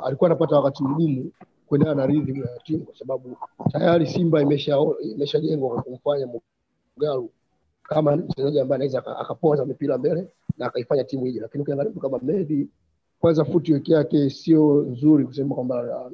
alikuwa 0.02 0.30
anapata 0.30 0.56
wakati 0.56 0.84
mgumu 0.84 1.30
kuendana 1.72 1.94
na 1.94 2.06
rhythm 2.06 2.36
ya 2.40 2.58
timu, 2.64 2.84
kwa 2.84 2.96
sababu 2.98 3.36
tayari 3.72 4.06
Simba 4.06 4.42
imesha 4.42 4.76
imeshajengwa 5.02 5.68
kwa 5.70 5.82
kumfanya 5.82 6.28
Mugalu 6.96 7.30
kama 7.82 8.16
mchezaji 8.16 8.60
ambaye 8.60 8.76
anaweza 8.76 9.06
akapoza 9.18 9.64
mipira 9.64 9.98
mbele 9.98 10.28
na 10.58 10.66
akaifanya 10.66 11.04
timu 11.04 11.26
ije, 11.26 11.40
lakini 11.40 11.62
ukiangalia 11.62 11.92
kama 12.00 12.18
Medi, 12.22 12.68
kwanza 13.20 13.44
footwork 13.44 13.88
yake 13.88 14.30
sio 14.30 14.74
nzuri 14.90 15.24
kusema 15.26 15.54
kwamba 15.54 16.10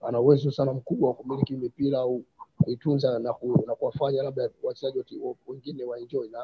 ana- 0.00 0.20
uwezo 0.20 0.50
sana 0.50 0.72
mkubwa 0.72 1.08
wa 1.08 1.14
kumiliki 1.14 1.56
mipira 1.56 1.98
au 1.98 2.22
kuitunza 2.64 3.18
na, 3.18 3.32
ku, 3.32 3.64
na 3.66 3.74
kuwafanya 3.74 4.22
labda 4.22 4.48
wachezaji 4.62 5.02
wengine 5.46 5.84
wa 5.84 5.98
enjoy 5.98 6.28
na 6.28 6.38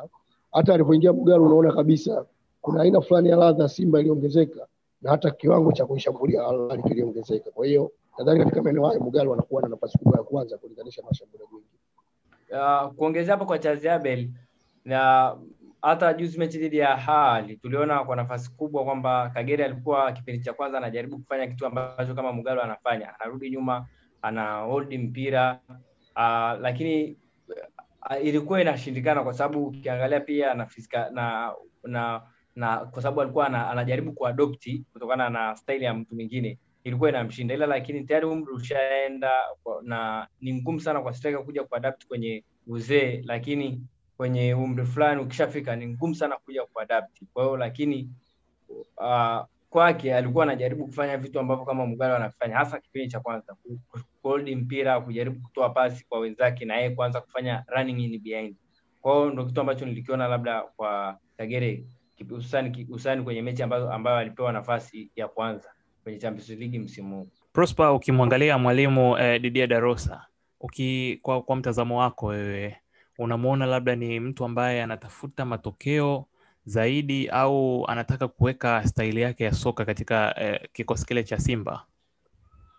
hata 0.53 0.75
alipoingia 0.75 1.13
Mugalu 1.13 1.47
unaona 1.47 1.73
kabisa 1.73 2.27
kuna 2.63 2.83
aina 2.83 3.01
fulani 3.01 3.29
ya 3.29 3.37
ladha 3.37 3.69
Simba 3.69 4.01
iliongezeka 4.01 4.67
na 5.03 5.11
hata 5.11 5.31
kiwango 5.31 5.73
cha 5.73 5.87
kuishambulia 5.87 6.47
Al 6.47 6.71
Ahly 6.71 6.83
kiliongezeka. 6.83 7.51
Kwa 7.51 7.67
hiyo 7.67 7.91
nadhani 8.19 8.39
katika 8.41 8.63
maeneo 8.63 8.87
hayo 8.87 9.01
Mugali 9.01 9.29
wanakuwa 9.29 9.63
na 9.63 9.69
nafasi 9.69 9.99
kubwa 9.99 10.19
ya 10.19 10.25
kwanza 10.25 10.59
kulinganisha 10.59 11.03
na 11.03 11.09
mashambuliaji. 11.09 11.55
Uh, 12.53 12.95
kuongezea 12.95 13.35
hapo 13.35 13.47
kwa 13.47 13.59
Charles 13.59 14.29
na 14.85 15.35
hata 15.83 16.15
juzi 16.15 16.39
mechi 16.39 16.59
dhidi 16.59 16.79
ya 16.79 16.97
Hali 16.97 17.57
tuliona 17.57 18.05
kwa 18.05 18.17
nafasi 18.17 18.51
kubwa 18.57 18.85
kwamba 18.85 19.31
Kagere 19.35 19.65
alikuwa 19.65 20.13
kipindi 20.13 20.45
cha 20.45 20.53
kwanza 20.53 20.79
anajaribu 20.79 21.19
kufanya 21.19 21.47
kitu 21.47 21.67
ambacho 21.67 22.15
kama 22.15 22.33
Mugalo 22.33 22.63
anafanya, 22.63 23.21
anarudi 23.21 23.51
nyuma, 23.51 23.87
ana 24.23 24.61
hold 24.61 24.95
mpira 24.99 25.61
uh, 26.17 26.61
lakini 26.61 27.17
uh, 28.11 28.25
ilikuwa 28.25 28.61
inashindikana 28.61 29.23
kwa 29.23 29.35
sababu 29.35 29.67
ukiangalia 29.67 30.21
pia 30.21 30.55
na 30.55 30.67
fisika, 30.67 31.11
na 31.11 31.53
na 31.83 32.23
na 32.57 32.77
kwa 32.79 33.03
sababu 33.03 33.21
alikuwa 33.23 33.47
anajaribu 33.71 34.13
kuadopti 34.13 34.85
kutokana 34.93 35.31
na 35.31 35.57
staili 35.57 35.85
ya 35.85 35.95
mtu 35.95 36.15
mwingine 36.15 36.59
ilikuwa 36.89 37.11
inamshinda, 37.11 37.55
ila 37.55 37.67
lakini 37.67 38.05
tayari 38.05 38.27
umri 38.27 38.53
ushaenda 38.53 39.31
na 39.83 40.29
ni 40.41 40.55
ngumu 40.55 40.81
sana 40.81 41.01
kwa 41.01 41.13
striker 41.15 41.45
kuja 41.45 41.65
kuadapt 41.65 42.07
kwenye 42.07 42.45
uzee, 42.67 43.23
lakini 43.27 43.83
kwenye 44.17 44.55
umri 44.55 44.85
fulani 44.87 45.21
ukishafika 45.23 45.77
ni 45.77 45.87
ngumu 45.89 46.15
sana 46.15 46.37
kuja 46.37 46.65
kuadapt. 46.67 47.23
Kwa 47.33 47.45
hiyo 47.45 47.57
lakini 47.57 48.11
uh, 48.97 49.45
kwake 49.71 50.15
alikuwa 50.15 50.45
anajaribu 50.45 50.87
kufanya 50.87 51.17
vitu 51.17 51.41
ambavyo 51.41 51.65
kama 51.65 51.87
Mugalo 51.87 52.17
anafanya 52.17 52.57
hasa 52.57 52.81
kipindi 52.81 53.09
cha 53.09 53.21
kwanza, 53.21 53.57
hold 54.23 54.49
mpira, 54.57 55.01
kujaribu 55.01 55.41
kutoa 55.41 55.71
pasi 55.71 56.05
kwa 56.09 56.19
wenzake 56.19 56.65
na 56.65 56.77
yeye 56.77 56.91
kuanza 56.91 57.21
kufanya 57.21 57.65
running 57.69 58.01
in 58.05 58.21
behind. 58.23 58.57
Kwa 59.01 59.31
hiyo 59.31 59.45
kitu 59.47 59.61
ambacho 59.61 59.87
nilikiona 59.87 60.29
labda 60.29 60.63
kwa 60.63 61.19
Kagere 61.37 61.85
hususani 62.89 63.23
kwenye 63.25 63.43
mechi 63.43 63.63
ambayo 63.63 63.93
ambayo 63.93 64.17
alipewa 64.17 64.53
nafasi 64.53 65.11
ya 65.17 65.29
kwanza 65.29 65.71
kwenye 66.09 66.19
Champions 66.21 66.49
League 66.51 66.79
msimu 66.79 67.17
huu. 67.17 67.29
Prosper, 67.53 67.87
ukimwangalia 67.91 68.59
mwalimu 68.59 69.19
eh, 69.19 69.41
Didier 69.43 69.67
Darosa 69.69 70.27
uki, 70.61 71.19
kwa, 71.23 71.43
kwa 71.43 71.57
mtazamo 71.57 71.99
wako 71.99 72.27
wewe 72.27 72.77
unamwona 73.19 73.67
labda 73.67 73.97
ni 73.97 74.21
mtu 74.21 74.45
ambaye 74.45 74.83
anatafuta 74.83 75.45
matokeo 75.45 76.25
zaidi 76.65 77.29
au 77.29 77.85
anataka 77.89 78.29
kuweka 78.29 78.87
staili 78.87 79.21
yake 79.21 79.45
ya 79.45 79.53
soka 79.53 79.85
katika 79.85 80.35
eh, 80.41 80.61
kikosi 80.73 81.07
kile 81.07 81.25
cha 81.25 81.39
Simba? 81.39 81.85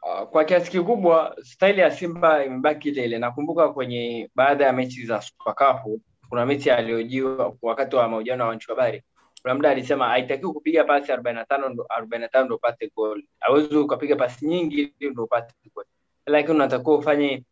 Uh, 0.04 0.28
kwa 0.30 0.44
kiasi 0.46 0.72
kikubwa 0.72 1.36
staili 1.44 1.82
ya 1.82 1.92
Simba 1.92 2.46
imebaki 2.46 2.90
ile 2.90 3.06
ile. 3.06 3.20
Nakumbuka 3.20 3.70
kwenye 3.70 4.30
baadhi 4.36 4.64
ya 4.64 4.74
mechi 4.74 5.06
za 5.06 5.22
Super 5.22 5.56
Cup 5.56 6.02
kuna 6.30 6.46
mechi 6.46 6.72
aliyojiwa 6.72 7.56
wakati 7.62 7.96
wa 7.96 8.08
mahojiano 8.10 8.44
ya 8.44 8.48
waandishi 8.48 8.72
wa 8.72 8.78
habari 8.78 9.04
kuna 9.42 9.54
muda 9.56 9.70
alisema 9.70 10.08
haitakiwi 10.08 10.54
kupiga 10.54 10.84
pasi 10.84 11.12
arobaini 11.12 11.40
na 11.40 11.46
tano 11.46 11.70
ndo 11.70 11.86
arobaini 11.90 12.22
na 12.24 12.30
tano 12.30 12.46
ndo 12.46 12.56
upate 12.56 12.92
gol. 12.96 13.24
Hawezi 13.40 13.76
ukapiga 13.78 14.16
pasi 14.16 14.46
nyingi 14.48 14.94
ili 15.00 15.10
ndo 15.12 15.24
upate 15.24 15.54
gol, 15.76 15.86
lakini 16.26 16.56
unatakiwa 16.56 16.98
ufanye 16.98 17.44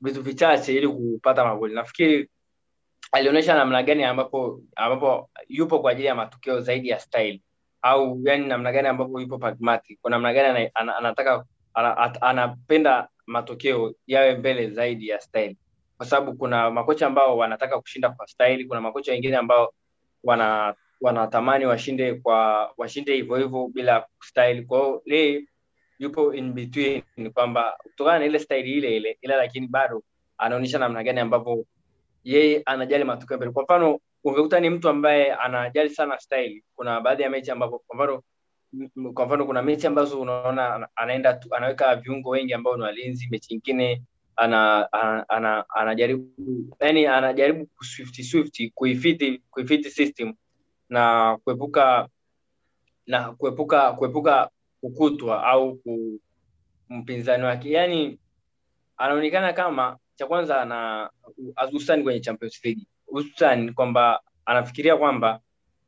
vitu 0.00 0.22
vichache 0.22 0.74
ili 0.74 0.88
kupata 0.88 1.44
magoli. 1.44 1.74
Nafikiri 1.74 2.30
alionyesha 3.12 3.54
namna 3.54 3.82
gani 3.82 4.04
ambapo 4.04 4.60
ambapo 4.76 5.30
yupo 5.48 5.78
kwa 5.78 5.90
ajili 5.90 6.06
ya 6.06 6.14
matokeo 6.14 6.60
zaidi 6.60 6.88
ya 6.88 6.98
style 7.00 7.40
au 7.82 8.20
yani 8.24 8.46
namna 8.46 8.72
gani 8.72 8.88
ambapo 8.88 9.20
yupo 9.20 9.38
pragmatic, 9.38 9.98
kwa 10.00 10.10
namna 10.10 10.32
gani 10.32 10.70
anataka 10.74 11.44
anapenda 12.20 13.08
matokeo 13.26 13.94
yawe 14.06 14.34
mbele 14.36 14.70
zaidi 14.70 15.08
ya 15.08 15.20
style, 15.20 15.56
kwa 15.96 16.06
sababu 16.06 16.34
kuna 16.36 16.70
makocha 16.70 17.06
ambao 17.06 17.36
wanataka 17.38 17.80
kushinda 17.80 18.10
kwa 18.10 18.26
style, 18.26 18.64
kuna 18.68 18.80
makocha 18.80 19.12
wengine 19.12 19.36
ambao 19.36 19.74
wana 20.24 20.74
wanatamani 21.06 21.66
washinde 21.66 22.14
kwa 22.14 22.70
washinde 22.76 23.14
hivyo 23.14 23.36
hivyo 23.36 23.68
bila 23.74 24.06
style. 24.20 24.62
kwao 24.62 25.02
hiyo 25.04 25.42
yupo 25.98 26.34
in 26.34 26.52
between, 26.52 27.02
kwamba 27.34 27.76
kutokana 27.82 28.18
na 28.18 28.24
ile 28.24 28.38
style 28.38 28.68
ile 28.70 28.96
ile, 28.96 29.18
ila 29.22 29.36
lakini 29.36 29.66
bado 29.66 30.02
anaonyesha 30.38 30.78
namna 30.78 31.02
gani 31.04 31.20
ambapo 31.20 31.64
yeye 32.24 32.62
anajali 32.66 33.04
matokeo 33.04 33.36
mbele. 33.36 33.52
Kwa 33.52 33.62
mfano, 33.64 33.98
ungekuta 34.24 34.60
ni 34.60 34.70
mtu 34.70 34.88
ambaye 34.88 35.32
anajali 35.34 35.90
sana 35.90 36.18
style. 36.18 36.62
Kuna 36.74 37.00
baadhi 37.00 37.22
ya 37.22 37.30
mechi 37.30 37.50
ambapo 37.50 37.78
kwa 37.78 37.96
mfano 37.96 38.22
kwa 39.14 39.26
mfano 39.26 39.46
kuna 39.46 39.62
mechi 39.62 39.86
ambazo 39.86 40.20
unaona 40.20 40.88
anaenda 40.96 41.34
tu, 41.34 41.54
anaweka 41.54 41.96
viungo 41.96 42.30
wengi 42.30 42.54
ambao 42.54 42.76
ni 42.76 42.82
walinzi, 42.82 43.28
mechi 43.30 43.54
nyingine 43.54 44.02
ana, 44.36 44.92
ana, 44.92 45.28
ana, 45.28 45.64
anajaribu 45.70 46.30
yani 46.80 47.06
anajaribu 47.06 47.66
kuswift 47.66 48.22
swift 48.22 48.70
kuifiti 48.74 49.42
kuifiti 49.50 49.90
system 49.90 50.34
na 50.88 51.36
kuepuka 51.44 52.08
na 53.06 53.32
kuepuka 53.32 53.92
kuepuka 53.92 54.50
kukutwa 54.80 55.44
au 55.44 55.76
ku, 55.76 56.20
mpinzani 56.88 57.44
wake. 57.44 57.70
Yani 57.70 58.18
anaonekana 58.96 59.52
kama 59.52 59.98
cha 60.14 60.26
kwanza 60.26 60.62
ana 60.62 61.10
hususani 61.70 62.02
kwenye 62.02 62.20
Champions 62.20 62.64
League. 62.64 62.86
Hususani 63.06 63.72
kwamba 63.72 64.20
anafikiria 64.44 64.96
kwamba 64.96 65.40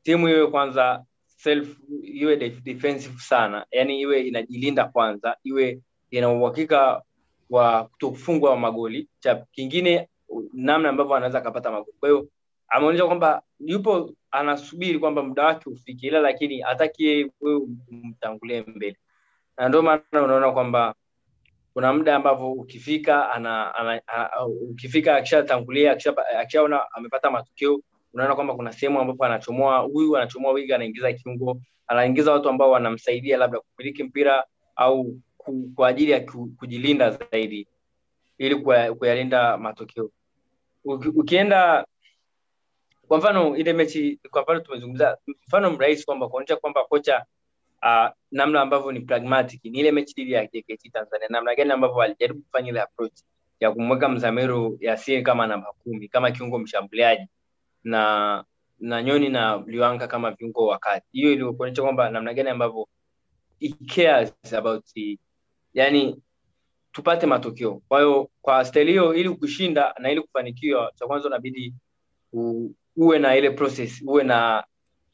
timu 0.03 0.29
iwe 0.29 0.47
kwanza 0.47 1.05
self 1.27 1.77
iwe 2.03 2.37
defensive 2.37 3.19
sana. 3.21 3.67
Yani 3.71 4.01
iwe 4.01 4.21
inajilinda 4.23 4.85
kwanza 4.85 5.37
iwe 5.45 5.81
ina 6.11 6.31
uhakika 6.31 7.03
wa 7.51 7.85
kutofungwa 7.85 8.57
magoli. 8.57 9.09
Cha 9.21 9.35
kingine 9.53 10.09
namna 10.53 10.89
ambavyo 10.89 11.15
anaweza 11.15 11.39
akapata 11.39 11.71
magoli. 11.71 11.97
Kwa 12.01 12.09
hiyo 12.09 12.29
ameonyesha 12.69 13.07
kwamba 13.07 13.43
yupo 13.61 14.13
anasubiri 14.31 14.99
kwamba 14.99 15.23
muda 15.23 15.45
wake 15.45 15.71
ufike 15.71 16.07
ila 16.07 16.21
lakini 16.21 16.61
hataki 16.61 17.31
wewe 17.41 17.61
umtangulie 18.05 18.63
mbele. 18.63 18.97
Na 19.57 19.69
ndio 19.69 19.83
maana 19.83 20.03
unaona 20.13 20.53
kwamba 20.53 20.95
kuna 21.75 21.93
muda 21.93 22.17
ambapo 22.17 22.53
ukifika 22.53 23.33
ana, 23.33 23.75
ana, 23.75 24.01
ana, 24.07 24.47
ukifika 24.47 25.17
akishatangulia 25.17 25.99
akishaona 26.41 26.81
amepata 26.93 27.31
matokeo 27.31 27.81
unaona 28.13 28.35
kwamba 28.35 28.55
kuna 28.55 28.73
sehemu 28.73 29.01
ambapo 29.01 29.25
anachomoa 29.25 29.79
huyu 29.79 30.17
anachomoa 30.17 30.53
wiga 30.53 30.75
anaingiza 30.75 31.13
kiungo 31.13 31.61
anaingiza 31.87 32.33
watu 32.33 32.49
ambao 32.49 32.71
wanamsaidia 32.71 33.37
labda 33.37 33.61
kumiliki 33.61 34.05
mpira 34.05 34.45
au 34.77 35.17
ku, 35.37 35.71
kwa 35.75 35.89
ajili 35.89 36.11
ya 36.11 36.21
kujilinda 36.59 37.11
zaidi 37.11 37.67
ili 38.39 38.57
kuyalinda 38.99 39.57
matokeo. 39.59 40.11
Ukienda 41.15 41.87
kwa 43.09 43.19
mfano 43.19 43.57
ile 43.57 43.73
mechi 43.73 44.21
kwa 44.31 44.43
mfano 44.43 44.61
tumezungumza 44.61 45.19
mfano 45.47 45.71
mrahisi 45.71 46.05
kwamba 46.07 46.29
kuonyesha 46.29 46.57
kwamba 46.57 46.85
kocha 46.85 47.25
uh, 47.83 48.09
namna 48.31 48.61
ambavyo 48.61 48.93
ni 48.93 49.01
pragmatic 49.01 49.65
ni 49.65 49.79
ile 49.79 49.93
mechi 49.93 50.15
dhidi 50.15 50.33
ya 50.33 50.47
JKT 50.47 50.93
Tanzania. 50.93 51.27
Namna 51.31 51.55
gani 51.55 51.73
ambavyo 51.73 52.03
alijaribu 52.03 52.43
kufanya 52.43 52.69
ile 52.71 52.81
approach 52.81 53.19
ya 53.61 53.73
kumweka 53.73 54.09
Mzamiru 54.09 54.79
Yasin 54.81 55.23
kama 55.23 55.47
namba 55.47 55.73
kumi 55.85 56.09
kama 56.09 56.31
kiungo 56.31 56.59
mshambuliaji 56.59 57.27
na 57.85 58.45
na 58.81 59.03
Nyoni 59.03 59.29
na 59.29 59.63
Liwanga 59.67 60.07
kama 60.07 60.31
viungo 60.31 60.67
wakati 60.67 61.07
hiyo 61.13 61.33
ilikuonyesha 61.33 61.83
kwamba 61.83 62.11
namna 62.11 62.35
gani 62.35 62.49
ambavyo 62.51 62.89
about 64.59 64.85
yani 65.75 66.23
tupate 66.93 67.27
matokeo. 67.27 67.83
Kwa 67.89 68.01
hiyo 68.01 68.31
kwa 68.43 68.65
staili 68.65 68.91
hiyo 68.91 69.15
ili 69.15 69.31
kushinda 69.31 69.95
na 69.99 70.11
ili 70.11 70.21
kufanikiwa 70.21 70.93
cha 70.95 71.07
kwanza 71.07 71.29
unabidi 71.29 71.75
uwe 72.99 73.19
na 73.19 73.37
ile 73.37 73.51
process 73.51 74.03
uwe 74.07 74.25
na 74.25 74.65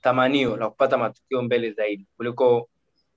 tamanio 0.00 0.56
la 0.56 0.70
kupata 0.70 0.98
matukio 0.98 1.42
mbele 1.42 1.72
zaidi 1.72 2.06
kuliko 2.16 2.68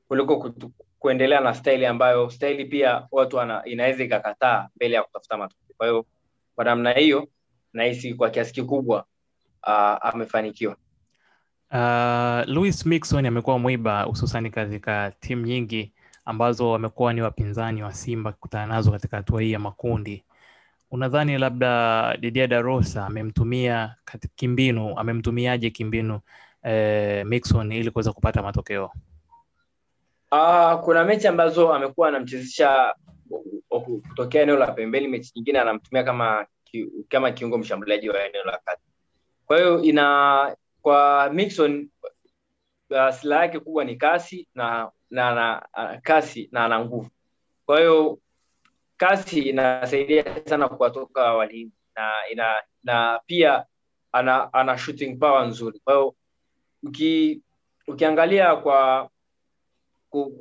kuliko 0.08 0.38
kutu, 0.38 0.72
kuendelea 1.00 1.40
na 1.40 1.54
staili 1.54 1.86
ambayo 1.86 2.30
staili 2.30 2.66
pia 2.66 3.08
watu 3.12 3.40
inaweza 3.66 4.04
ikakataa 4.04 4.70
mbele 4.76 4.96
ya 4.96 5.04
kutafuta 5.04 5.38
matukio 5.38 5.76
kwa 5.78 5.88
hiyo 5.88 6.06
kwa 6.56 6.66
namna 6.66 6.92
hiyo 6.92 7.28
nahisi 7.74 8.14
kwa 8.14 8.30
kiasi 8.30 8.54
kikubwa 8.54 9.06
uh, 9.68 10.06
amefanikiwa 10.08 10.76
Uh, 11.72 12.48
Louis 12.48 12.86
Mixon 12.86 13.26
amekuwa 13.26 13.60
mwiba 13.60 14.04
hususani 14.04 14.50
katika 14.50 15.12
timu 15.20 15.46
nyingi 15.46 15.94
ambazo 16.26 16.72
wamekuwa 16.72 17.14
ni 17.14 17.22
wapinzani 17.22 17.84
wa 17.84 17.94
Simba 17.94 18.32
kukutana 18.32 18.66
nazo 18.66 18.92
katika 18.92 19.18
hatua 19.18 19.42
hii 19.42 19.52
ya 19.52 19.60
makundi. 19.60 20.24
Unadhani 20.92 21.38
labda 21.38 22.18
Didier 22.20 22.48
Darosa 22.48 23.06
amemtumia 23.06 23.96
kimbinu, 24.36 25.00
amemtumiaje 25.00 25.70
kimbinu 25.70 26.20
eh, 26.64 27.26
Mixon 27.26 27.72
ili 27.72 27.92
kuweza 27.92 28.14
kupata 28.14 28.44
matokeo? 28.44 28.92
Uh, 30.32 30.82
kuna 30.84 31.04
mechi 31.04 31.28
ambazo 31.28 31.74
amekuwa 31.74 32.08
anamchezesha 32.08 32.96
kutokea 34.10 34.42
eneo 34.42 34.58
la 34.58 34.72
pembeni, 34.72 35.08
mechi 35.08 35.32
nyingine 35.36 35.60
anamtumia 35.60 36.04
kama 36.04 36.46
kama 37.10 37.32
kiungo 37.32 37.58
mshambuliaji 37.58 38.10
wa 38.10 38.26
eneo 38.26 38.44
la 38.44 38.60
kati. 38.66 38.82
Kwa 39.46 39.58
hiyo 39.58 39.82
ina 39.82 40.56
kwa 40.82 41.30
Mixon 41.34 41.90
uh, 42.90 43.10
silaha 43.10 43.42
yake 43.42 43.60
kubwa 43.60 43.86
ni 43.86 43.96
kasi 43.96 44.48
na 44.56 44.92
na, 45.10 45.36
na 45.36 45.68
uh, 45.78 46.00
kasi 46.02 46.50
na 46.52 46.66
ana 46.66 46.86
nguvu. 46.86 47.10
Kwa 47.66 47.80
hiyo 47.80 48.20
kasi 48.98 49.40
inasaidia 49.42 50.26
sana 50.46 50.70
kuwatoka 50.70 51.34
walinzi 51.34 51.76
na 51.96 52.12
ina 52.32 52.56
na 52.84 53.20
pia 53.26 53.66
ana 54.12 54.54
ana 54.54 54.78
shooting 54.78 55.18
power 55.20 55.48
nzuri. 55.48 55.80
Kwa 55.84 55.94
hiyo 55.94 56.16
uki 56.84 57.42
ukiangalia 57.88 58.56
kwa 58.56 59.10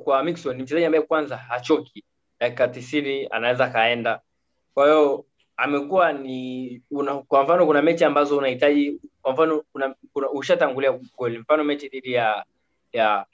kwa 0.03 0.23
Mixon 0.23 0.57
ni 0.57 0.63
mchezaji 0.63 0.85
ambaye 0.85 1.03
kwanza 1.03 1.37
hachoki 1.37 2.03
dakika 2.39 2.67
tisini 2.67 3.27
anaweza 3.31 3.69
kaenda. 3.69 4.21
kwa 4.73 4.85
hiyo 4.85 5.25
amekuwa 5.57 6.13
ni 6.13 6.81
una, 6.91 7.15
kwa 7.15 7.43
mfano 7.43 7.65
kuna 7.65 7.81
mechi 7.81 8.03
ambazo 8.05 8.37
unahitaji 8.37 8.99
kwa 9.21 9.33
mfano 9.33 9.63
kuna, 9.71 9.95
kuna 10.13 10.29
ushatangulia 10.29 10.99
goli 11.17 11.37
mfano 11.39 11.63
mechi 11.63 11.89
dhidi 11.89 12.13
ya 12.13 12.45
ya 12.93 13.25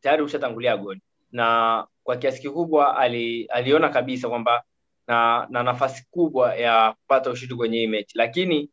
tayari 0.00 0.22
ushatangulia 0.22 0.76
goli 0.76 1.00
na 1.32 1.86
kwa 2.08 2.16
kiasi 2.16 2.40
kikubwa 2.42 2.96
ali, 2.96 3.44
aliona 3.44 3.88
kabisa 3.88 4.28
kwamba 4.28 4.62
na, 5.06 5.46
na 5.50 5.62
nafasi 5.62 6.06
kubwa 6.10 6.54
ya 6.54 6.92
kupata 6.92 7.30
ushindi 7.30 7.54
kwenye 7.54 7.78
hii 7.78 7.86
mechi. 7.86 8.18
Lakini 8.18 8.70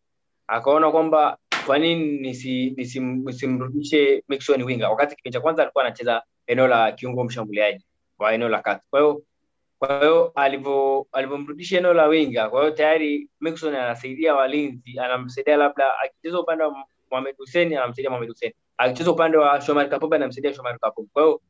akaona 0.47 0.91
kwamba 0.91 1.37
kwa 1.65 1.77
nini 1.77 2.19
nisi- 2.19 2.73
nisi 2.77 2.99
nisimrudishe 2.99 4.23
winga 4.65 4.89
wakati 4.89 5.15
kipindi 5.15 5.33
cha 5.33 5.41
kwanza 5.41 5.61
alikuwa 5.63 5.83
anacheza 5.83 6.23
eneo 6.47 6.67
la 6.67 6.91
kiungo 6.91 7.23
mshambuliaji 7.23 7.85
wa 8.19 8.33
eneo 8.33 8.49
la 8.49 8.61
kati. 8.61 8.85
Kwa 8.89 8.99
hiyo 8.99 9.21
kwa 9.79 9.99
hiyo 9.99 10.31
alivyomrudisha 11.13 11.77
eneo 11.77 11.93
la 11.93 12.05
winga 12.05 12.49
kwa 12.49 12.61
hiyo 12.61 12.71
tayari 12.75 13.29
Mixon 13.41 13.75
anasaidia 13.75 14.35
walinzi 14.35 14.99
anamsaidia 14.99 15.57
labda 15.57 15.99
akicheza 15.99 16.39
upande 16.39 16.63
wa 16.63 16.75
Mohamed 17.11 17.37
Hussein 17.37 17.73
anamsaidia 17.77 18.09
Mohamed 18.09 18.29
Hussein. 18.29 18.53
Akicheza 18.77 19.11
upande 19.11 19.37
wa 19.37 19.61
Shomari 19.61 19.89
Kapombe 19.89 20.15
anamsaidia 20.15 20.53
Shomari 20.53 20.79
Kapombe 20.79 21.09
kwa 21.13 21.23
hiyo 21.23 21.41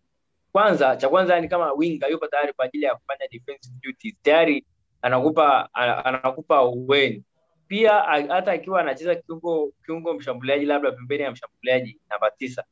kwanza 0.56 0.96
cha 0.96 1.10
kwanza 1.10 1.40
ni 1.42 1.48
kama 1.48 1.74
winga 1.74 2.08
yupo 2.08 2.28
tayari 2.28 2.54
kwa 2.54 2.66
ajili 2.66 2.86
ya 2.86 2.96
kufanya 2.96 3.28
defensive 3.32 3.76
duties 3.82 4.16
tayari 4.22 4.66
anakupa 5.02 5.70
anakupa 6.06 6.64
uweni. 6.64 7.24
Pia 7.68 7.92
hata 8.30 8.52
akiwa 8.52 8.82
anacheza 8.82 9.16
kiungo 9.16 9.72
kiungo 9.86 10.14
mshambuliaji 10.14 10.66
labda 10.66 10.92
pembeni 10.92 11.24
ya 11.24 11.32
mshambuliaji 11.32 12.00
namba 12.10 12.32
tisa 12.32 12.64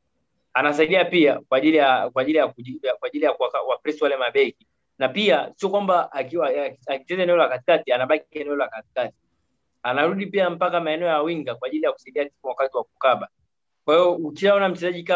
anasaidia 0.54 1.06
pia 1.06 1.40
kwa 1.40 1.58
ajili 1.58 1.78
ya 1.78 2.10
kwa 2.10 2.22
ajili 2.22 2.38
ya 2.38 2.48
kwa 3.00 3.08
ajili 3.08 3.26
ya 3.26 3.34
kuwapress 3.34 4.02
wale 4.02 4.18
mabeki. 4.18 4.68
Na 4.98 5.10
pia 5.10 5.52
sio 5.56 5.70
kwamba 5.70 6.12
akiwa 6.12 6.50
akicheza 6.88 7.24
eneo 7.24 7.38
la 7.38 7.50
katikati 7.50 7.92
anabaki 7.92 8.40
eneo 8.40 8.56
la 8.56 8.68
katikati. 8.68 9.16
Anarudi 9.84 10.26
pia 10.26 10.50
mpaka 10.50 10.80
maeneo 10.82 11.08
ya 11.08 11.22
winga 11.22 11.56
kwa 11.56 11.68
ajili 11.68 11.84
ya 11.84 11.92
kusaidia 11.92 12.24
timu 12.24 12.38
wakati 12.44 12.78
wa 12.78 12.84
kukaba 12.84 13.28
kwa 13.86 13.96
hiyo 13.96 14.14
ukishaona 14.16 14.70
mchezaji 14.70 15.12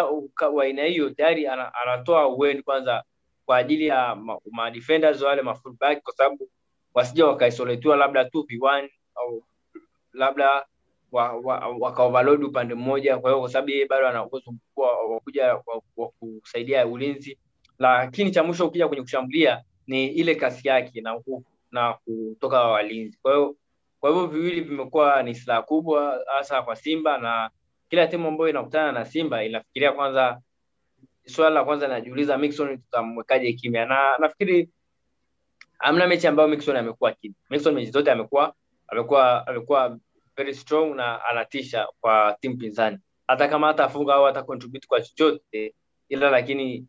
wa 0.54 0.64
aina 0.64 0.84
hiyo 0.84 1.10
tayari 1.10 1.48
anatoa 1.48 2.28
uweni 2.28 2.62
kwanza 2.62 3.04
kwa 3.46 3.58
ajili 3.58 3.88
ya 3.88 4.16
ma, 4.16 4.40
ma 4.52 4.72
defenders 4.72 5.22
wale 5.22 5.42
ma 5.42 5.54
fullback 5.54 6.04
kwa 6.04 6.14
sababu 6.14 6.50
wasije 6.94 7.24
wakaisoletiwa 7.24 7.98
labda 7.98 8.24
2v1 8.24 8.90
au 9.16 9.44
labda 10.14 10.66
wa, 11.12 11.34
wa, 11.34 11.68
wakaoverload 11.80 12.44
upande 12.44 12.76
mmoja. 12.76 13.18
Kwa 13.18 13.30
hiyo 13.32 13.40
kwa 13.42 13.50
sababu 13.50 13.70
yeye 13.72 13.86
bado 13.86 14.08
ana 14.08 14.26
uwezo 14.26 14.52
mkubwa 14.52 15.04
wa 15.06 15.20
kuja 15.20 15.54
wa, 15.96 16.10
kusaidia 16.20 16.88
ulinzi. 16.88 17.38
Lakini 17.80 18.32
cha 18.32 18.44
mwisho 18.44 18.68
ukija 18.68 18.88
kwenye 18.88 19.02
kushambulia 19.04 19.64
ni 19.88 20.08
ile 20.08 20.36
kasi 20.36 20.68
yake 20.68 21.02
na 21.02 21.22
na 21.72 21.94
kutoka 21.94 22.64
walinzi. 22.64 23.18
Kwa 23.22 23.34
hiyo 23.36 23.56
kwa 24.00 24.10
hivyo 24.10 24.28
viwili 24.28 24.62
vimekuwa 24.62 25.24
ni 25.24 25.36
silaha 25.36 25.62
kubwa 25.62 26.24
hasa 26.38 26.62
kwa 26.62 26.76
Simba 26.76 27.18
na 27.18 27.50
kila 27.89 28.08
timu 28.08 28.28
ambayo 28.28 28.50
inakutana 28.50 28.91
na 28.91 29.06
Simba 29.06 29.43
inafikiria 29.43 29.91
kwanza 29.91 30.41
swala 31.26 31.50
la 31.50 31.63
kwanza 31.65 31.88
najiuliza 31.88 32.38
Mixon 32.38 32.78
tutamwekaje 32.78 33.54
kimya? 33.54 33.86
Na 33.86 34.17
nafikiri 34.19 34.69
hamna 35.78 36.08
mechi 36.08 36.28
ambayo 36.28 36.50
Mixon 36.50 36.76
amekuwa 36.78 37.12
kimya. 37.12 37.36
Mixon 37.50 37.73
mechi 37.73 37.91
zote 37.91 38.12
amekuwa 38.12 38.54
amekuwa 38.88 39.47
amekuwa 39.47 40.00
very 40.38 40.54
strong 40.56 40.95
na 40.95 41.26
anatisha 41.26 41.88
kwa 42.02 42.38
timu 42.41 42.58
pinzani. 42.58 42.97
Hata 43.28 43.47
kama 43.47 43.67
hatafunga 43.67 44.13
au 44.13 44.26
hata 44.26 44.43
contribute 44.43 44.88
kwa 44.88 45.02
chochote 45.02 45.76
ila 46.10 46.30
lakini 46.30 46.86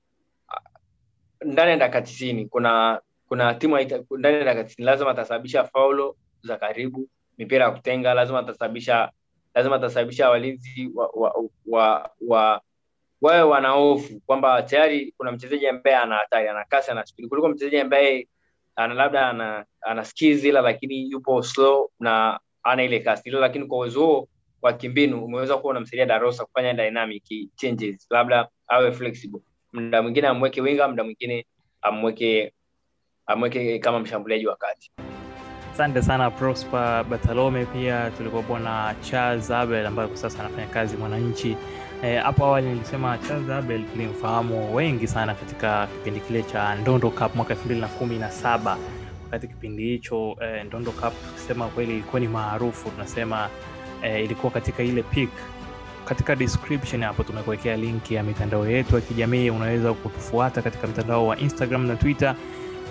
ah, 0.49 0.61
ndani 1.45 1.71
ya 1.71 1.77
dakika 1.77 2.03
tisini 2.03 2.47
kuna 2.47 3.01
kuna 3.29 3.55
timu 3.55 3.77
ndani 4.19 4.37
ya 4.37 4.45
dakika 4.45 4.65
tisini 4.65 4.87
lazima 4.87 5.11
atasababisha 5.11 5.65
faulo 5.65 6.17
za 6.43 6.57
karibu 6.57 7.09
mipira 7.39 7.65
ya 7.65 7.71
kutenga 7.71 8.15
lazima 8.15 8.39
atasababisha 8.39 9.13
lazima 9.59 9.77
atasababisha 9.77 10.31
walinzi 10.31 10.91
wa, 10.95 11.11
wa, 11.15 11.45
wa, 11.67 12.11
wa 12.21 12.61
wawe 13.21 13.43
wana 13.43 13.75
kwamba 14.27 14.63
tayari 14.63 15.15
kuna 15.17 15.33
mchezaji 15.33 15.67
ambaye 15.67 15.97
ana 15.97 16.15
hatari 16.17 16.49
ana 16.49 16.65
kasi 16.65 16.91
ana 16.91 17.07
spidi 17.07 17.29
kuliko 17.29 17.49
mchezaji 17.49 17.79
ambaye 17.79 18.29
ana 18.77 18.95
labda 18.95 19.29
ana, 19.29 19.65
ana 19.81 20.05
skills 20.05 20.45
ila 20.45 20.61
lakini 20.61 21.11
yupo 21.11 21.43
slow 21.43 21.91
na 22.01 22.41
ana 22.63 22.83
ile 22.85 23.01
kasi. 23.01 23.29
Ila 23.29 23.41
lakini 23.41 23.65
kwa 23.67 23.79
uwezo 23.79 24.07
huo 24.07 24.29
wa 24.63 24.73
kimbinu 24.73 25.25
umeweza 25.25 25.57
kuwa 25.57 25.71
unamsaidia 25.71 26.07
Darosa 26.07 26.45
kufanya 26.45 26.73
dynamic 26.75 27.25
changes. 27.57 28.07
Labda 28.11 28.49
awe 28.69 28.93
flexible. 28.93 29.41
Muda 29.73 30.03
mwingine 30.03 30.27
amweke 30.29 30.61
winga 30.61 30.89
muda 30.89 31.05
mwingine 31.05 31.47
amweke 31.83 32.53
amweke 33.27 33.79
kama 33.79 33.99
mshambuliaji 34.01 34.47
wa 34.47 34.57
kati 34.57 34.93
asante 35.79 36.03
sana 36.03 36.31
prosper 36.31 37.05
batalome 37.05 37.65
pia. 37.67 38.11
Tulikuwepo 38.17 38.59
na 38.59 38.95
charles 39.01 39.51
abel 39.51 39.87
ambaye 39.87 40.09
kwa 40.09 40.17
sasa 40.17 40.41
anafanya 40.41 40.67
kazi 40.67 40.97
mwananchi. 40.97 41.57
Hapo 42.23 42.43
e, 42.43 42.47
awali 42.47 42.69
nilisema 42.69 43.19
charles 43.19 43.51
abel 43.51 43.85
tulimfahamu 43.93 44.75
wengi 44.75 45.07
sana 45.07 45.35
katika 45.35 45.87
kipindi 45.87 46.21
kile 46.21 46.43
cha 46.43 46.75
ndondo 46.75 47.11
cup 47.11 47.35
mwaka 47.35 47.53
elfu 47.55 47.65
mbili 47.65 47.81
na 47.81 47.89
kumi 47.89 48.19
na 48.19 48.31
saba. 48.31 48.77
Wakati 49.25 49.49
kipindi 49.49 49.83
hicho 49.83 50.37
e, 50.41 50.65
ndondo 50.65 50.91
cup 50.91 51.13
tukisema 51.29 51.69
kweli 51.69 51.93
ilikuwa 51.93 52.21
ni 52.21 52.29
maarufu. 52.29 52.91
Tunasema 52.91 53.49
e, 54.03 54.25
ilikuwa 54.25 54.53
katika 54.53 54.83
ile 54.83 55.03
peak. 55.03 55.31
Katika 56.05 56.37
description 56.37 57.03
hapo 57.03 57.23
tumekuwekea 57.23 57.77
linki 57.77 58.15
ya 58.15 58.23
mitandao 58.23 58.69
yetu 58.69 58.95
ya 58.95 59.01
kijamii. 59.01 59.51
Unaweza 59.51 59.93
kutufuata 59.93 60.63
katika 60.63 60.87
mtandao 60.87 61.27
wa 61.27 61.39
instagram 61.39 61.87
na 61.87 61.97
twitter 61.97 62.35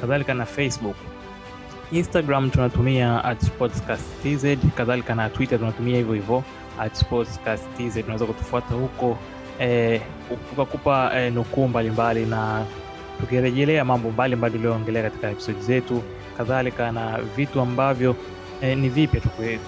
kadhalika 0.02 0.34
na 0.34 0.46
facebook 0.46 0.96
instagram 1.92 2.50
tunatumia 2.50 3.24
at 3.24 3.42
sportscasttz 3.46 4.58
kadhalika 4.76 5.16
na 5.16 5.30
twitter 5.30 5.60
tunatumia 5.60 5.98
hivyo 5.98 6.14
hivyo 6.14 6.44
at 6.80 7.06
unaweza 8.04 8.26
kutufuata 8.26 8.76
huko 8.76 9.18
eh, 9.60 10.02
tukakupa 10.50 11.12
eh, 11.16 11.34
nukuu 11.34 11.68
mbalimbali 11.68 12.26
na 12.26 12.66
tukirejelea 13.20 13.86
mambo 13.86 14.12
mbalimbali 14.12 14.54
tulioongelea 14.56 15.04
katika 15.04 15.30
episodi 15.32 15.62
zetu 15.62 16.04
kadhalika 16.38 16.92
na 16.92 17.20
vitu 17.36 17.62
ambavyo 17.62 18.16
eh, 18.62 18.78
ni 18.78 18.90
vipya 18.90 19.22
tukue- 19.22 19.60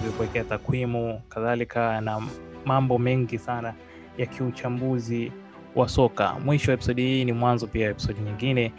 takwimu 0.44 1.22
kadhalika 1.30 2.02
na 2.02 2.22
mambo 2.66 2.98
mengi 2.98 3.38
sana 3.38 3.74
ya 4.18 4.26
kiuchambuzi 4.26 5.32
wa 5.76 5.90
soka. 5.90 6.34
Mwisho 6.46 6.72
wa 6.72 6.74
episodi 6.74 7.02
hii 7.02 7.26
ni 7.26 7.32
mwanzo 7.34 7.68
pia 7.68 7.90
episodi 7.90 8.22
nyingine. 8.22 8.72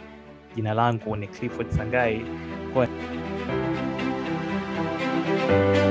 Jina 0.55 0.73
langu 0.73 1.15
ni 1.15 1.27
clifford 1.27 1.69
sangai. 1.69 2.21
Kwa 2.73 2.87
Thank 5.51 5.75
you. 5.75 5.90